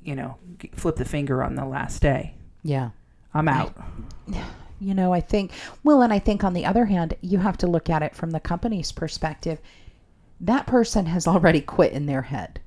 you 0.03 0.15
know, 0.15 0.37
flip 0.75 0.97
the 0.97 1.05
finger 1.05 1.43
on 1.43 1.55
the 1.57 1.65
last 1.65 2.01
day. 2.03 2.35
Yeah. 2.63 2.91
I'm 3.35 3.49
out. 3.49 3.75
You 4.81 4.95
know, 4.95 5.13
I 5.13 5.21
think, 5.21 5.53
well, 5.85 6.03
and 6.03 6.13
I 6.13 6.19
think 6.19 6.43
on 6.43 6.55
the 6.55 6.67
other 6.67 6.87
hand, 6.87 7.15
you 7.21 7.39
have 7.39 7.57
to 7.59 7.69
look 7.69 7.89
at 7.89 8.03
it 8.03 8.17
from 8.17 8.33
the 8.33 8.41
company's 8.41 8.91
perspective. 8.91 9.61
that 10.41 10.67
person 10.67 11.07
has 11.07 11.29
already 11.29 11.61
quit 11.61 11.93
in 11.93 12.07
their 12.07 12.23
head. 12.23 12.61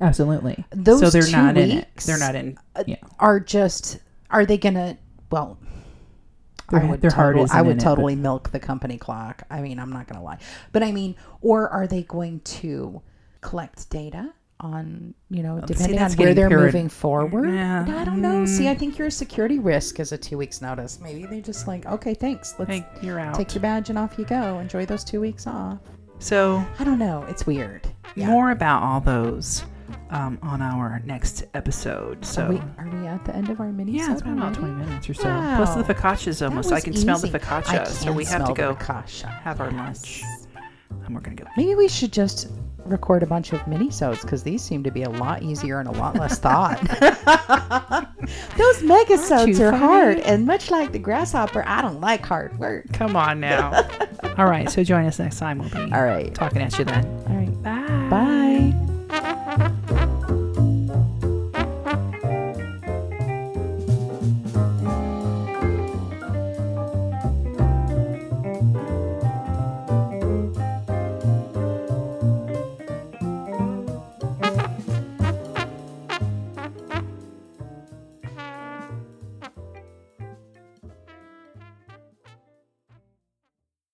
Absolutely. 0.00 0.64
Those 0.70 1.00
so 1.00 1.10
they're 1.10 1.22
two 1.22 1.32
not 1.32 1.56
in 1.56 1.70
it. 1.72 1.74
weeks 1.74 2.06
They're 2.06 2.16
not 2.18 2.36
in. 2.36 2.56
Uh, 2.76 2.84
yeah. 2.86 2.96
Are 3.18 3.40
just 3.40 3.98
are 4.30 4.46
they 4.46 4.56
gonna? 4.56 4.96
Well, 5.32 5.58
Their- 6.70 6.80
I 6.80 6.84
would 6.84 7.02
total- 7.02 7.46
I 7.50 7.60
would 7.62 7.78
it, 7.78 7.80
totally 7.80 8.14
milk 8.14 8.50
the 8.52 8.60
company 8.60 8.96
clock. 8.96 9.42
I 9.50 9.60
mean, 9.60 9.80
I'm 9.80 9.90
not 9.90 10.06
gonna 10.06 10.22
lie, 10.22 10.38
but 10.70 10.84
I 10.84 10.92
mean, 10.92 11.16
or 11.40 11.68
are 11.70 11.88
they 11.88 12.04
going 12.04 12.38
to 12.60 13.02
collect 13.40 13.90
data? 13.90 14.32
On 14.60 15.14
you 15.30 15.42
know, 15.44 15.60
depending 15.64 16.00
on 16.00 16.10
where 16.14 16.34
they're 16.34 16.48
pyramid- 16.48 16.74
moving 16.74 16.88
forward, 16.88 17.48
Yeah. 17.54 17.84
I 17.88 18.04
don't 18.04 18.20
know. 18.20 18.44
See, 18.44 18.68
I 18.68 18.74
think 18.74 18.98
you're 18.98 19.06
a 19.06 19.10
security 19.10 19.60
risk 19.60 20.00
as 20.00 20.10
a 20.10 20.18
two 20.18 20.36
weeks 20.36 20.60
notice. 20.60 20.98
Maybe 21.00 21.26
they're 21.26 21.40
just 21.40 21.68
like, 21.68 21.86
okay, 21.86 22.12
thanks. 22.12 22.56
Let's 22.58 22.68
Hey, 22.70 22.84
you're 23.00 23.20
out. 23.20 23.34
take 23.36 23.54
your 23.54 23.62
badge 23.62 23.88
and 23.88 23.96
off 23.98 24.18
you 24.18 24.24
go. 24.24 24.58
Enjoy 24.58 24.84
those 24.84 25.04
two 25.04 25.20
weeks 25.20 25.46
off. 25.46 25.78
so 26.18 26.64
I 26.80 26.82
don't 26.84 26.98
know. 26.98 27.24
It's 27.28 27.46
weird. 27.46 27.86
Yeah. 28.16 28.26
more 28.26 28.50
about 28.50 28.82
all 28.82 29.00
those 29.00 29.62
um, 30.10 30.38
on 30.42 30.60
our 30.60 31.00
next 31.04 31.44
episode. 31.54 32.24
So. 32.24 32.46
Are 32.46 32.48
we, 32.48 32.56
are 32.78 32.88
we 33.00 33.06
at 33.06 33.24
the 33.24 33.36
end 33.36 33.50
of 33.50 33.60
our 33.60 33.70
mini? 33.70 33.92
yeah, 33.92 34.10
it's 34.12 34.22
been 34.22 34.36
about 34.38 34.54
20 34.54 34.74
minutes 34.74 35.08
or 35.08 35.14
so. 35.14 35.24
Wow. 35.28 35.56
Plus 35.56 35.76
the 35.76 35.94
focaccia's 35.94 36.42
almost. 36.42 36.72
I 36.72 36.80
can 36.80 36.94
smell 36.94 37.18
the 37.18 37.28
easy. 37.28 37.38
Focaccia, 37.38 37.86
so 37.86 38.10
we 38.12 38.24
have 38.24 38.44
to 38.46 38.54
go 38.54 38.74
focaccia. 38.74 39.28
have 39.42 39.60
our 39.60 39.70
lunch. 39.70 40.24
And 41.06 41.14
we're 41.14 41.20
gonna 41.20 41.36
go. 41.36 41.44
Maybe 41.56 41.76
we 41.76 41.86
should 41.88 42.12
just 42.12 42.48
record 42.90 43.22
a 43.22 43.26
bunch 43.26 43.52
of 43.52 43.66
mini-sodes 43.66 44.22
because 44.22 44.42
these 44.42 44.62
seem 44.62 44.82
to 44.84 44.90
be 44.90 45.02
a 45.02 45.10
lot 45.10 45.42
easier 45.42 45.80
and 45.80 45.88
a 45.88 45.92
lot 45.92 46.16
less 46.16 46.38
thought. 46.40 46.80
Those 48.56 48.82
mega-sodes 48.82 49.60
are 49.60 49.72
hard, 49.72 50.18
and 50.20 50.46
much 50.46 50.70
like 50.70 50.92
the 50.92 50.98
grasshopper, 50.98 51.64
I 51.66 51.82
don't 51.82 52.00
like 52.00 52.24
hard 52.24 52.58
work. 52.58 52.92
Come 52.92 53.16
on 53.16 53.40
now. 53.40 53.88
all 54.38 54.46
right, 54.46 54.68
so 54.70 54.82
join 54.84 55.06
us 55.06 55.18
next 55.18 55.38
time. 55.38 55.58
We'll 55.58 55.70
be 55.70 55.92
All 55.92 56.02
right. 56.04 56.34
talking 56.34 56.62
at 56.62 56.78
you 56.78 56.84
then. 56.84 57.04
All 57.28 57.36
right. 57.36 57.47